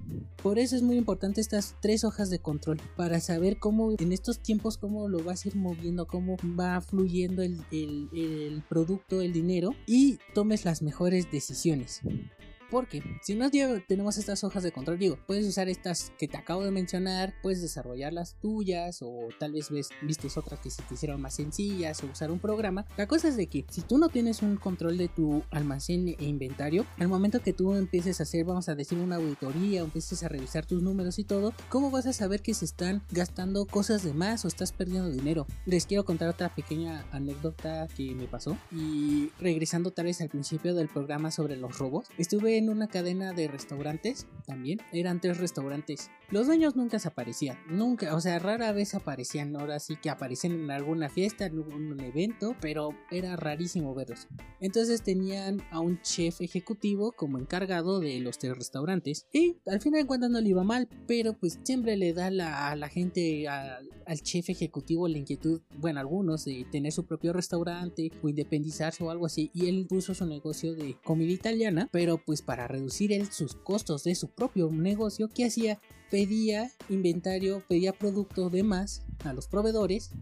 Por 0.42 0.58
eso 0.58 0.76
es 0.76 0.82
muy 0.82 0.96
importante 0.96 1.40
estas 1.40 1.74
tres 1.80 2.04
hojas 2.04 2.30
de 2.30 2.38
control 2.38 2.80
para 2.96 3.20
saber 3.20 3.58
cómo 3.58 3.92
en 3.98 4.12
estos 4.12 4.40
tiempos 4.40 4.78
cómo 4.78 5.08
lo 5.08 5.22
vas 5.22 5.44
a 5.44 5.48
ir 5.48 5.56
moviendo, 5.56 6.06
cómo 6.06 6.36
va 6.58 6.80
fluyendo 6.80 7.42
el, 7.42 7.60
el 7.70 8.62
producto, 8.68 9.20
el 9.20 9.32
dinero 9.32 9.70
y 9.86 10.18
tomes 10.34 10.64
las 10.64 10.82
mejores 10.82 11.30
decisiones. 11.30 12.02
Porque 12.70 13.02
si 13.22 13.34
no 13.34 13.50
tenemos 13.86 14.18
estas 14.18 14.42
hojas 14.44 14.62
de 14.62 14.72
control, 14.72 14.98
digo, 14.98 15.18
puedes 15.26 15.46
usar 15.46 15.68
estas 15.68 16.12
que 16.18 16.28
te 16.28 16.36
acabo 16.36 16.64
de 16.64 16.70
mencionar, 16.70 17.34
puedes 17.42 17.62
desarrollar 17.62 18.12
las 18.12 18.34
tuyas 18.40 19.00
o 19.02 19.28
tal 19.38 19.52
vez 19.52 19.70
ves, 19.70 19.88
vistes 20.02 20.36
otras 20.36 20.60
que 20.60 20.70
se 20.70 20.82
te 20.82 20.94
hicieron 20.94 21.20
más 21.20 21.34
sencillas 21.34 22.02
o 22.02 22.06
usar 22.06 22.30
un 22.30 22.38
programa. 22.38 22.86
La 22.96 23.06
cosa 23.06 23.28
es 23.28 23.36
de 23.36 23.46
que 23.46 23.64
si 23.70 23.82
tú 23.82 23.98
no 23.98 24.08
tienes 24.08 24.42
un 24.42 24.56
control 24.56 24.98
de 24.98 25.08
tu 25.08 25.42
almacén 25.50 26.08
e 26.08 26.24
inventario, 26.24 26.86
al 26.98 27.08
momento 27.08 27.40
que 27.40 27.52
tú 27.52 27.74
empieces 27.74 28.20
a 28.20 28.24
hacer, 28.24 28.44
vamos 28.44 28.68
a 28.68 28.74
decir, 28.74 28.98
una 28.98 29.16
auditoría 29.16 29.82
o 29.82 29.86
empieces 29.86 30.22
a 30.22 30.28
revisar 30.28 30.66
tus 30.66 30.82
números 30.82 31.18
y 31.18 31.24
todo, 31.24 31.52
¿cómo 31.68 31.90
vas 31.90 32.06
a 32.06 32.12
saber 32.12 32.42
que 32.42 32.54
se 32.54 32.64
están 32.64 33.02
gastando 33.10 33.66
cosas 33.66 34.02
de 34.02 34.12
más 34.12 34.44
o 34.44 34.48
estás 34.48 34.72
perdiendo 34.72 35.10
dinero? 35.10 35.46
Les 35.64 35.86
quiero 35.86 36.04
contar 36.04 36.28
otra 36.28 36.54
pequeña 36.54 37.06
anécdota 37.12 37.88
que 37.96 38.14
me 38.14 38.26
pasó 38.26 38.56
y 38.72 39.30
regresando 39.38 39.90
tal 39.90 40.06
vez 40.06 40.20
al 40.20 40.28
principio 40.28 40.74
del 40.74 40.88
programa 40.88 41.30
sobre 41.30 41.56
los 41.56 41.78
robos, 41.78 42.06
estuve 42.18 42.55
en 42.58 42.70
una 42.70 42.88
cadena 42.88 43.32
de 43.32 43.48
restaurantes 43.48 44.26
también. 44.46 44.80
Eran 44.92 45.20
tres 45.20 45.38
restaurantes. 45.38 46.10
Los 46.30 46.46
dueños 46.46 46.76
nunca 46.76 46.98
se 46.98 47.08
aparecían. 47.08 47.58
Nunca, 47.68 48.14
o 48.14 48.20
sea, 48.20 48.38
rara 48.38 48.72
vez 48.72 48.94
aparecían. 48.94 49.54
Ahora 49.56 49.78
sí 49.78 49.96
que 49.96 50.10
aparecen 50.10 50.52
en 50.52 50.70
alguna 50.70 51.08
fiesta, 51.08 51.46
en 51.46 51.58
un 51.58 52.00
evento, 52.00 52.56
pero 52.60 52.90
era 53.10 53.36
rarísimo 53.36 53.94
verlos. 53.94 54.28
Entonces 54.60 55.02
tenían 55.02 55.62
a 55.70 55.80
un 55.80 56.00
chef 56.02 56.40
ejecutivo 56.40 57.12
como 57.12 57.38
encargado 57.38 58.00
de 58.00 58.18
los 58.20 58.38
tres 58.38 58.56
restaurantes. 58.56 59.26
Y 59.32 59.56
al 59.66 59.80
final 59.80 60.02
de 60.02 60.06
cuentas 60.06 60.30
no 60.30 60.40
le 60.40 60.48
iba 60.48 60.64
mal, 60.64 60.88
pero 61.06 61.34
pues 61.34 61.58
siempre 61.62 61.96
le 61.96 62.12
da 62.12 62.26
a 62.26 62.76
la 62.76 62.88
gente, 62.88 63.48
al 63.48 64.20
chef 64.22 64.50
ejecutivo, 64.50 65.08
la 65.08 65.18
inquietud, 65.18 65.60
bueno, 65.78 66.00
algunos, 66.00 66.44
de 66.44 66.66
tener 66.70 66.92
su 66.92 67.06
propio 67.06 67.32
restaurante 67.32 68.10
o 68.22 68.28
independizarse 68.28 69.04
o 69.04 69.10
algo 69.10 69.26
así. 69.26 69.50
Y 69.54 69.68
él 69.68 69.86
puso 69.88 70.14
su 70.14 70.26
negocio 70.26 70.74
de 70.74 70.96
comida 71.04 71.32
italiana, 71.32 71.88
pero 71.92 72.18
pues 72.18 72.42
para 72.46 72.68
reducir 72.68 73.26
sus 73.30 73.54
costos 73.54 74.04
de 74.04 74.14
su 74.14 74.28
propio 74.28 74.70
negocio, 74.70 75.28
¿qué 75.28 75.44
hacía? 75.44 75.78
Pedía 76.10 76.70
inventario, 76.88 77.62
pedía 77.68 77.92
producto 77.92 78.48
de 78.48 78.62
más 78.62 79.02
a 79.24 79.32
los 79.32 79.48
proveedores, 79.48 80.12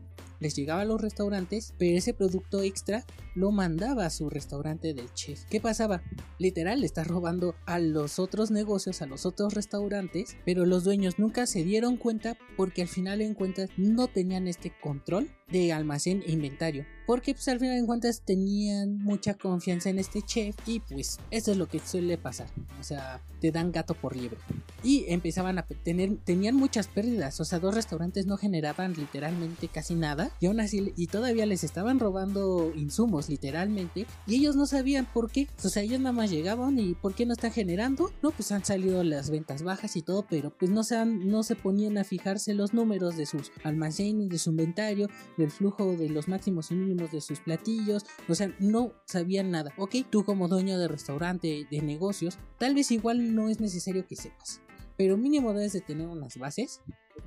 les 0.44 0.54
llegaba 0.54 0.82
a 0.82 0.84
los 0.84 1.00
restaurantes, 1.00 1.72
pero 1.78 1.96
ese 1.96 2.12
producto 2.12 2.60
extra 2.60 3.06
lo 3.34 3.50
mandaba 3.50 4.04
a 4.04 4.10
su 4.10 4.28
restaurante 4.28 4.92
del 4.92 5.10
chef. 5.14 5.44
¿Qué 5.46 5.58
pasaba? 5.58 6.02
Literal, 6.38 6.80
le 6.80 6.86
está 6.86 7.02
robando 7.02 7.54
a 7.64 7.78
los 7.78 8.18
otros 8.18 8.50
negocios, 8.50 9.00
a 9.00 9.06
los 9.06 9.24
otros 9.24 9.54
restaurantes, 9.54 10.36
pero 10.44 10.66
los 10.66 10.84
dueños 10.84 11.18
nunca 11.18 11.46
se 11.46 11.64
dieron 11.64 11.96
cuenta 11.96 12.36
porque 12.58 12.82
al 12.82 12.88
final 12.88 13.22
en 13.22 13.32
cuentas 13.32 13.70
no 13.78 14.06
tenían 14.06 14.46
este 14.46 14.70
control 14.82 15.30
de 15.48 15.72
almacén 15.72 16.22
e 16.26 16.32
inventario. 16.32 16.84
porque 17.06 17.34
pues 17.34 17.48
al 17.48 17.60
final 17.60 17.80
de 17.80 17.86
cuentas 17.86 18.22
tenían 18.24 18.96
mucha 18.98 19.34
confianza 19.34 19.90
en 19.90 19.98
este 19.98 20.22
chef 20.22 20.56
y 20.66 20.80
pues 20.80 21.18
eso 21.30 21.52
es 21.52 21.58
lo 21.58 21.66
que 21.68 21.78
suele 21.78 22.16
pasar, 22.16 22.48
o 22.80 22.82
sea, 22.82 23.20
te 23.40 23.52
dan 23.52 23.72
gato 23.72 23.94
por 23.94 24.16
liebre. 24.16 24.38
Y 24.82 25.04
empezaban 25.08 25.58
a 25.58 25.66
tener, 25.66 26.16
tenían 26.24 26.56
muchas 26.56 26.88
pérdidas, 26.88 27.40
o 27.40 27.44
sea, 27.44 27.58
dos 27.58 27.74
restaurantes 27.74 28.26
no 28.26 28.36
generaban 28.36 28.94
literalmente 28.94 29.68
casi 29.68 29.94
nada 29.94 30.30
y 30.40 30.46
aún 30.46 30.60
así, 30.60 30.92
y 30.96 31.06
todavía 31.06 31.46
les 31.46 31.64
estaban 31.64 31.98
robando 31.98 32.72
insumos 32.74 33.28
literalmente 33.28 34.06
y 34.26 34.36
ellos 34.36 34.56
no 34.56 34.66
sabían 34.66 35.06
por 35.06 35.30
qué, 35.30 35.48
o 35.62 35.68
sea, 35.68 35.82
ellos 35.82 36.00
nada 36.00 36.12
más 36.12 36.30
llegaban 36.30 36.78
y 36.78 36.94
¿por 36.94 37.14
qué 37.14 37.26
no 37.26 37.32
están 37.32 37.52
generando? 37.52 38.10
No, 38.22 38.30
pues 38.30 38.52
han 38.52 38.64
salido 38.64 39.02
las 39.04 39.30
ventas 39.30 39.62
bajas 39.62 39.96
y 39.96 40.02
todo, 40.02 40.26
pero 40.28 40.50
pues 40.56 40.70
no 40.70 40.84
se, 40.84 41.04
no 41.04 41.42
se 41.42 41.56
ponían 41.56 41.98
a 41.98 42.04
fijarse 42.04 42.54
los 42.54 42.74
números 42.74 43.16
de 43.16 43.26
sus 43.26 43.52
almacenes, 43.62 44.28
de 44.28 44.38
su 44.38 44.50
inventario, 44.50 45.08
del 45.36 45.50
flujo 45.50 45.96
de 45.96 46.08
los 46.08 46.28
máximos 46.28 46.70
y 46.70 46.74
mínimos 46.74 47.10
de 47.10 47.20
sus 47.20 47.40
platillos, 47.40 48.04
o 48.28 48.34
sea, 48.34 48.54
no 48.58 48.92
sabían 49.06 49.50
nada. 49.50 49.72
Ok, 49.76 49.96
tú 50.10 50.24
como 50.24 50.48
dueño 50.48 50.78
de 50.78 50.88
restaurante, 50.88 51.66
de 51.70 51.82
negocios, 51.82 52.38
tal 52.58 52.74
vez 52.74 52.90
igual 52.90 53.34
no 53.34 53.48
es 53.48 53.60
necesario 53.60 54.06
que 54.06 54.16
sepas, 54.16 54.60
pero 54.96 55.16
mínimo 55.16 55.52
debes 55.52 55.72
de 55.72 55.80
tener 55.80 56.06
unas 56.06 56.36
bases, 56.38 56.80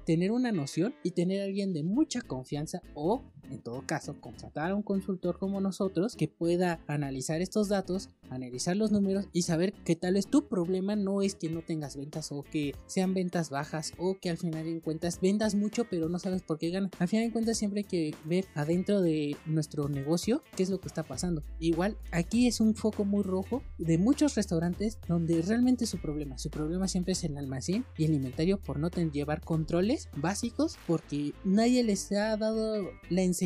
tener 0.06 0.32
una 0.32 0.52
noción 0.52 0.96
y 1.04 1.12
tener 1.12 1.42
a 1.42 1.46
alguien 1.46 1.74
de 1.74 1.84
mucha 1.84 2.22
confianza 2.22 2.82
o 2.94 3.32
en 3.50 3.60
todo 3.60 3.84
caso, 3.86 4.20
contratar 4.20 4.72
a 4.72 4.76
un 4.76 4.84
consultor 4.84 5.38
como 5.40 5.62
nosotros 5.62 6.16
que 6.16 6.28
pueda 6.28 6.80
analizar 6.88 7.42
estos 7.42 7.70
datos, 7.70 8.10
analizar 8.30 8.76
los 8.76 8.92
números 8.92 9.28
y 9.34 9.44
saber 9.44 9.74
que 9.74 9.96
tal 9.96 10.16
vez 10.16 10.28
tu 10.28 10.48
problema 10.48 10.96
no 10.96 11.22
es 11.22 11.36
que 11.36 11.50
no 11.50 11.62
tengas 11.62 11.96
ventas 11.96 12.32
o 12.32 12.44
que 12.44 12.76
sean 12.86 13.14
ventas 13.14 13.50
bajas 13.50 13.94
o 13.98 14.18
que 14.20 14.30
al 14.30 14.38
final 14.38 14.68
en 14.68 14.80
cuentas 14.80 15.20
vendas 15.22 15.56
mucho 15.56 15.86
pero 15.90 16.10
no 16.10 16.20
sabes 16.20 16.42
por 16.42 16.58
qué 16.58 16.70
ganas. 16.70 16.92
Al 17.00 17.08
final 17.08 17.26
en 17.26 17.32
cuentas 17.32 17.58
siempre 17.58 17.82
hay 17.82 17.86
que 17.86 18.16
ver 18.26 18.46
adentro 18.56 19.02
de 19.02 19.38
nuestro 19.46 19.88
negocio 19.90 20.44
qué 20.56 20.64
es 20.64 20.70
lo 20.70 20.80
que 20.80 20.88
está 20.88 21.04
pasando. 21.04 21.44
Igual 21.60 21.98
aquí 22.12 22.48
es 22.48 22.60
un 22.60 22.76
foco 22.76 23.06
muy 23.06 23.24
rojo 23.24 23.64
de 23.78 23.98
muchos 23.98 24.36
restaurantes 24.36 25.00
donde 25.08 25.42
realmente 25.42 25.86
su 25.86 26.00
problema, 26.00 26.38
su 26.38 26.50
problema 26.50 26.88
siempre 26.88 27.14
es 27.14 27.24
el 27.24 27.38
almacén 27.38 27.86
y 27.98 28.06
el 28.06 28.14
inventario 28.14 28.60
por 28.60 28.80
no 28.80 28.90
tener, 28.90 29.12
llevar 29.12 29.42
controles 29.42 30.10
básicos 30.18 30.78
porque 30.86 31.34
nadie 31.44 31.84
les 31.84 32.12
ha 32.12 32.36
dado 32.36 32.92
la 33.10 33.22
enseñanza 33.22 33.37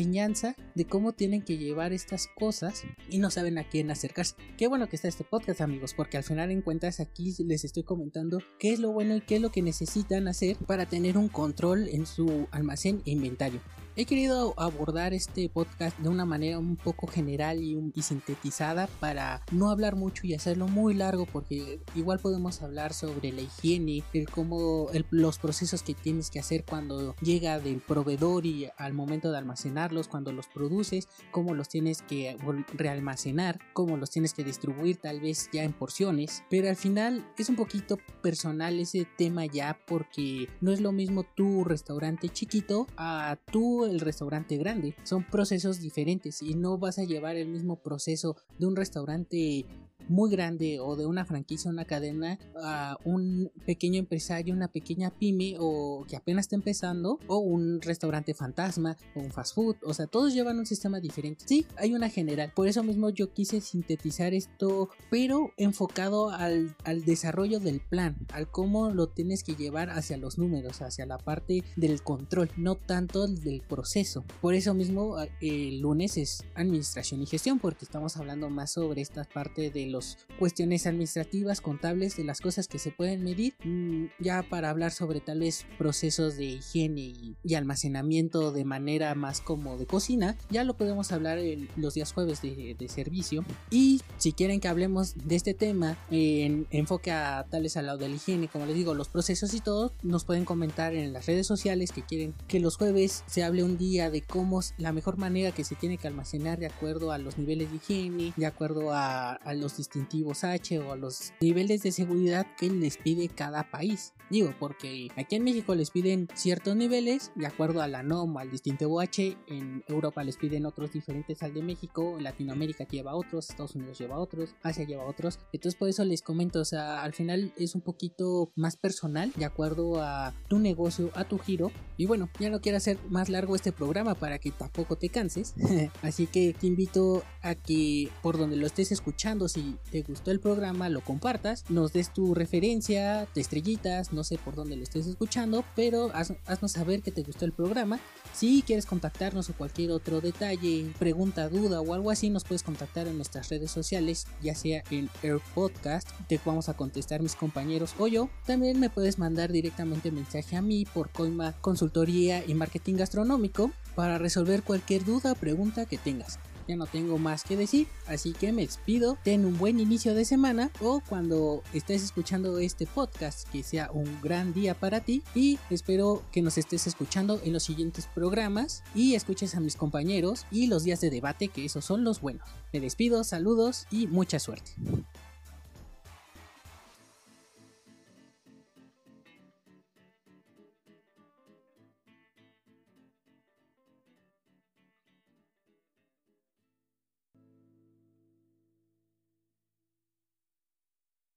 de 0.74 0.84
cómo 0.86 1.12
tienen 1.12 1.42
que 1.42 1.58
llevar 1.58 1.92
estas 1.92 2.26
cosas 2.26 2.84
y 3.10 3.18
no 3.18 3.30
saben 3.30 3.58
a 3.58 3.68
quién 3.68 3.90
acercarse. 3.90 4.34
Qué 4.56 4.66
bueno 4.66 4.88
que 4.88 4.96
está 4.96 5.08
este 5.08 5.24
podcast 5.24 5.60
amigos, 5.60 5.94
porque 5.94 6.16
al 6.16 6.24
final 6.24 6.50
en 6.50 6.62
cuentas 6.62 7.00
aquí 7.00 7.34
les 7.44 7.64
estoy 7.64 7.82
comentando 7.82 8.38
qué 8.58 8.72
es 8.72 8.78
lo 8.78 8.92
bueno 8.92 9.16
y 9.16 9.20
qué 9.20 9.36
es 9.36 9.42
lo 9.42 9.52
que 9.52 9.62
necesitan 9.62 10.28
hacer 10.28 10.56
para 10.56 10.86
tener 10.86 11.18
un 11.18 11.28
control 11.28 11.88
en 11.88 12.06
su 12.06 12.48
almacén 12.50 13.02
e 13.04 13.10
inventario. 13.10 13.60
He 13.94 14.06
querido 14.06 14.54
abordar 14.56 15.12
este 15.12 15.50
podcast 15.50 15.98
de 15.98 16.08
una 16.08 16.24
manera 16.24 16.58
un 16.58 16.76
poco 16.76 17.06
general 17.06 17.62
y, 17.62 17.76
sintetizada 18.00 18.86
para 18.86 19.42
no 19.50 19.68
hablar 19.68 19.96
mucho 19.96 20.26
y 20.26 20.32
hacerlo 20.32 20.66
muy 20.66 20.94
largo 20.94 21.26
porque 21.26 21.78
igual 21.94 22.18
podemos 22.18 22.62
hablar 22.62 22.94
sobre 22.94 23.32
la 23.32 23.42
higiene, 23.42 24.02
el 24.14 24.30
cómo 24.30 24.88
los 25.10 25.38
procesos 25.38 25.82
que 25.82 25.92
tienes 25.92 26.30
que 26.30 26.38
hacer 26.38 26.64
cuando 26.64 27.14
llega 27.20 27.60
del 27.60 27.80
proveedor 27.80 28.46
y 28.46 28.70
al 28.78 28.94
momento 28.94 29.30
de 29.30 29.36
almacenarlos, 29.36 30.08
cuando 30.08 30.32
los 30.32 30.46
produces, 30.46 31.06
cómo 31.30 31.54
los 31.54 31.68
tienes 31.68 32.00
que 32.00 32.38
realmacenar, 32.72 33.58
cómo 33.74 33.98
los 33.98 34.08
tienes 34.08 34.32
que 34.32 34.42
distribuir 34.42 34.96
tal 34.96 35.20
vez 35.20 35.50
ya 35.52 35.64
en 35.64 35.74
porciones, 35.74 36.44
pero 36.48 36.70
al 36.70 36.76
final 36.76 37.30
es 37.36 37.50
un 37.50 37.56
poquito 37.56 37.98
personal 38.22 38.80
ese 38.80 39.06
tema 39.18 39.44
ya 39.44 39.78
porque 39.86 40.48
no 40.62 40.72
es 40.72 40.80
lo 40.80 40.92
mismo 40.92 41.24
tu 41.24 41.62
restaurante 41.62 42.30
chiquito 42.30 42.86
a 42.96 43.36
tu 43.50 43.81
el 43.86 44.00
restaurante 44.00 44.56
grande. 44.56 44.94
Son 45.04 45.24
procesos 45.24 45.80
diferentes 45.80 46.42
y 46.42 46.54
no 46.54 46.78
vas 46.78 46.98
a 46.98 47.04
llevar 47.04 47.36
el 47.36 47.48
mismo 47.48 47.76
proceso 47.76 48.36
de 48.58 48.66
un 48.66 48.76
restaurante 48.76 49.64
muy 50.08 50.30
grande 50.30 50.80
o 50.80 50.96
de 50.96 51.06
una 51.06 51.24
franquicia, 51.24 51.70
una 51.70 51.84
cadena, 51.84 52.38
a 52.62 52.96
un 53.04 53.50
pequeño 53.66 53.98
empresario, 53.98 54.54
una 54.54 54.68
pequeña 54.68 55.10
pyme 55.10 55.56
o 55.58 56.04
que 56.08 56.16
apenas 56.16 56.46
está 56.46 56.56
empezando, 56.56 57.18
o 57.26 57.38
un 57.38 57.80
restaurante 57.80 58.34
fantasma, 58.34 58.96
o 59.14 59.20
un 59.20 59.30
fast 59.30 59.54
food, 59.54 59.76
o 59.82 59.94
sea, 59.94 60.06
todos 60.06 60.34
llevan 60.34 60.58
un 60.58 60.66
sistema 60.66 61.00
diferente. 61.00 61.44
Sí, 61.46 61.66
hay 61.76 61.94
una 61.94 62.08
general, 62.08 62.52
por 62.54 62.68
eso 62.68 62.82
mismo 62.82 63.10
yo 63.10 63.32
quise 63.32 63.60
sintetizar 63.60 64.34
esto, 64.34 64.88
pero 65.10 65.52
enfocado 65.56 66.30
al, 66.30 66.76
al 66.84 67.04
desarrollo 67.04 67.60
del 67.60 67.80
plan, 67.80 68.16
al 68.32 68.50
cómo 68.50 68.90
lo 68.90 69.08
tienes 69.08 69.44
que 69.44 69.54
llevar 69.54 69.90
hacia 69.90 70.16
los 70.16 70.38
números, 70.38 70.82
hacia 70.82 71.06
la 71.06 71.18
parte 71.18 71.64
del 71.76 72.02
control, 72.02 72.50
no 72.56 72.74
tanto 72.74 73.26
del 73.26 73.62
proceso. 73.62 74.24
Por 74.40 74.54
eso 74.54 74.74
mismo 74.74 75.16
el 75.40 75.80
lunes 75.80 76.16
es 76.16 76.44
administración 76.54 77.22
y 77.22 77.26
gestión, 77.26 77.58
porque 77.58 77.84
estamos 77.84 78.16
hablando 78.16 78.50
más 78.50 78.72
sobre 78.72 79.00
esta 79.00 79.24
parte 79.24 79.70
del 79.70 79.91
las 79.92 80.18
cuestiones 80.38 80.86
administrativas, 80.86 81.60
contables, 81.60 82.16
de 82.16 82.24
las 82.24 82.40
cosas 82.40 82.68
que 82.68 82.78
se 82.78 82.90
pueden 82.90 83.22
medir, 83.22 83.54
mm, 83.64 84.06
ya 84.18 84.42
para 84.42 84.70
hablar 84.70 84.92
sobre 84.92 85.20
tal 85.20 85.40
vez 85.40 85.66
procesos 85.78 86.36
de 86.36 86.44
higiene 86.44 87.00
y, 87.44 87.54
almacenamiento 87.54 88.50
de 88.50 88.64
manera 88.64 89.14
más 89.14 89.42
como 89.42 89.76
de 89.76 89.84
cocina, 89.86 90.36
ya 90.50 90.64
lo 90.64 90.74
podemos 90.74 91.12
hablar 91.12 91.38
en 91.38 91.68
los 91.76 91.94
días 91.94 92.12
jueves 92.12 92.40
de, 92.40 92.76
servicio. 92.88 93.44
Y 93.70 94.00
si 94.16 94.32
quieren 94.32 94.58
que 94.58 94.68
hablemos 94.68 95.14
de 95.14 95.36
este 95.36 95.54
tema 95.54 95.96
en 96.10 96.66
enfoque 96.70 97.10
a 97.10 97.46
tales 97.48 97.76
al 97.76 97.86
lado 97.86 97.98
de 97.98 98.08
la 98.08 98.16
higiene, 98.16 98.48
como 98.48 98.66
les 98.66 98.74
digo, 98.74 98.94
los 98.94 99.08
procesos 99.08 99.54
y 99.54 99.60
todo, 99.60 99.92
nos 100.02 100.24
pueden 100.24 100.44
comentar 100.44 100.94
en 100.94 101.12
las 101.12 101.26
redes 101.26 101.46
sociales 101.46 101.92
que 101.92 102.02
quieren 102.02 102.34
que 102.48 102.58
los 102.58 102.76
jueves 102.76 103.22
se 103.26 103.44
hable 103.44 103.62
un 103.62 103.78
día 103.78 104.10
de 104.10 104.22
cómo 104.22 104.60
la 104.78 104.92
mejor 104.92 105.18
manera 105.18 105.52
que 105.52 105.64
se 105.64 105.74
tiene 105.74 105.98
que 105.98 106.08
almacenar 106.08 106.58
de 106.58 106.66
acuerdo 106.66 107.12
a 107.12 107.18
los 107.18 107.38
niveles 107.38 107.70
de 107.70 107.76
higiene, 107.76 108.32
de 108.36 108.46
acuerdo 108.46 108.92
a, 108.92 109.32
a 109.32 109.54
los 109.54 109.78
distintivos 109.82 110.44
H 110.44 110.78
o 110.78 110.92
a 110.92 110.96
los 110.96 111.32
niveles 111.40 111.82
de 111.82 111.90
seguridad 111.90 112.46
que 112.56 112.70
les 112.70 112.96
pide 112.96 113.28
cada 113.28 113.68
país. 113.70 114.12
Digo, 114.30 114.54
porque 114.58 115.08
aquí 115.16 115.34
en 115.36 115.44
México 115.44 115.74
les 115.74 115.90
piden 115.90 116.28
ciertos 116.34 116.74
niveles 116.74 117.32
de 117.34 117.46
acuerdo 117.46 117.82
a 117.82 117.88
la 117.88 118.02
NOM, 118.02 118.38
al 118.38 118.50
distintivo 118.50 119.00
H, 119.00 119.36
en 119.48 119.84
Europa 119.88 120.24
les 120.24 120.36
piden 120.36 120.64
otros 120.64 120.92
diferentes 120.92 121.42
al 121.42 121.52
de 121.52 121.62
México, 121.62 122.14
en 122.16 122.24
Latinoamérica 122.24 122.86
lleva 122.86 123.14
otros, 123.14 123.50
Estados 123.50 123.74
Unidos 123.74 123.98
lleva 123.98 124.18
otros, 124.18 124.54
Asia 124.62 124.86
lleva 124.86 125.04
otros. 125.04 125.38
Entonces 125.52 125.78
por 125.78 125.88
eso 125.88 126.04
les 126.04 126.22
comento, 126.22 126.60
o 126.60 126.64
sea, 126.64 127.02
al 127.02 127.12
final 127.12 127.52
es 127.58 127.74
un 127.74 127.82
poquito 127.82 128.52
más 128.54 128.76
personal 128.76 129.32
de 129.36 129.44
acuerdo 129.44 130.00
a 130.00 130.32
tu 130.48 130.58
negocio, 130.58 131.10
a 131.14 131.24
tu 131.24 131.38
giro. 131.38 131.70
Y 131.98 132.06
bueno, 132.06 132.30
ya 132.40 132.48
no 132.48 132.60
quiero 132.60 132.78
hacer 132.78 132.98
más 133.10 133.28
largo 133.28 133.54
este 133.54 133.72
programa 133.72 134.14
para 134.14 134.38
que 134.38 134.50
tampoco 134.50 134.96
te 134.96 135.08
canses. 135.08 135.54
Así 136.02 136.26
que 136.26 136.54
te 136.58 136.66
invito 136.66 137.22
a 137.42 137.54
que 137.54 138.08
por 138.22 138.38
donde 138.38 138.56
lo 138.56 138.66
estés 138.66 138.92
escuchando, 138.92 139.48
si 139.48 139.71
te 139.90 140.02
gustó 140.02 140.30
el 140.30 140.40
programa, 140.40 140.88
lo 140.88 141.00
compartas, 141.00 141.64
nos 141.68 141.92
des 141.92 142.12
tu 142.12 142.34
referencia, 142.34 143.26
de 143.34 143.40
estrellitas, 143.40 144.12
no 144.12 144.24
sé 144.24 144.38
por 144.38 144.54
dónde 144.54 144.76
lo 144.76 144.82
estés 144.82 145.06
escuchando, 145.06 145.64
pero 145.74 146.10
haznos 146.14 146.72
saber 146.72 147.02
que 147.02 147.12
te 147.12 147.22
gustó 147.22 147.44
el 147.44 147.52
programa. 147.52 148.00
Si 148.34 148.62
quieres 148.62 148.86
contactarnos 148.86 149.50
o 149.50 149.54
cualquier 149.54 149.90
otro 149.90 150.20
detalle, 150.20 150.90
pregunta, 150.98 151.48
duda 151.48 151.80
o 151.80 151.94
algo 151.94 152.10
así, 152.10 152.30
nos 152.30 152.44
puedes 152.44 152.62
contactar 152.62 153.06
en 153.06 153.16
nuestras 153.16 153.48
redes 153.50 153.70
sociales, 153.70 154.26
ya 154.42 154.54
sea 154.54 154.82
en 154.90 155.10
Air 155.22 155.40
Podcast, 155.54 156.08
te 156.28 156.40
vamos 156.44 156.68
a 156.68 156.74
contestar 156.74 157.20
mis 157.20 157.36
compañeros 157.36 157.94
o 157.98 158.06
yo. 158.06 158.28
También 158.46 158.80
me 158.80 158.90
puedes 158.90 159.18
mandar 159.18 159.52
directamente 159.52 160.10
mensaje 160.10 160.56
a 160.56 160.62
mí 160.62 160.86
por 160.86 161.10
Coima 161.10 161.52
Consultoría 161.60 162.44
y 162.46 162.54
Marketing 162.54 162.94
Gastronómico 162.94 163.70
para 163.94 164.18
resolver 164.18 164.62
cualquier 164.62 165.04
duda 165.04 165.32
o 165.32 165.34
pregunta 165.34 165.86
que 165.86 165.98
tengas 165.98 166.38
ya 166.68 166.76
no 166.76 166.86
tengo 166.86 167.18
más 167.18 167.44
que 167.44 167.56
decir, 167.56 167.86
así 168.06 168.32
que 168.32 168.52
me 168.52 168.62
despido, 168.62 169.18
ten 169.22 169.44
un 169.44 169.58
buen 169.58 169.80
inicio 169.80 170.14
de 170.14 170.24
semana 170.24 170.70
o 170.80 171.00
cuando 171.08 171.62
estés 171.72 172.02
escuchando 172.02 172.58
este 172.58 172.86
podcast 172.86 173.48
que 173.50 173.62
sea 173.62 173.90
un 173.92 174.20
gran 174.22 174.52
día 174.52 174.74
para 174.74 175.00
ti 175.00 175.22
y 175.34 175.58
espero 175.70 176.22
que 176.32 176.42
nos 176.42 176.58
estés 176.58 176.86
escuchando 176.86 177.40
en 177.44 177.52
los 177.52 177.62
siguientes 177.62 178.08
programas 178.14 178.82
y 178.94 179.14
escuches 179.14 179.54
a 179.54 179.60
mis 179.60 179.76
compañeros 179.76 180.46
y 180.50 180.66
los 180.66 180.84
días 180.84 181.00
de 181.00 181.10
debate 181.10 181.48
que 181.48 181.64
esos 181.64 181.84
son 181.84 182.04
los 182.04 182.20
buenos. 182.20 182.48
Me 182.72 182.80
despido, 182.80 183.24
saludos 183.24 183.86
y 183.90 184.06
mucha 184.06 184.38
suerte. 184.38 184.72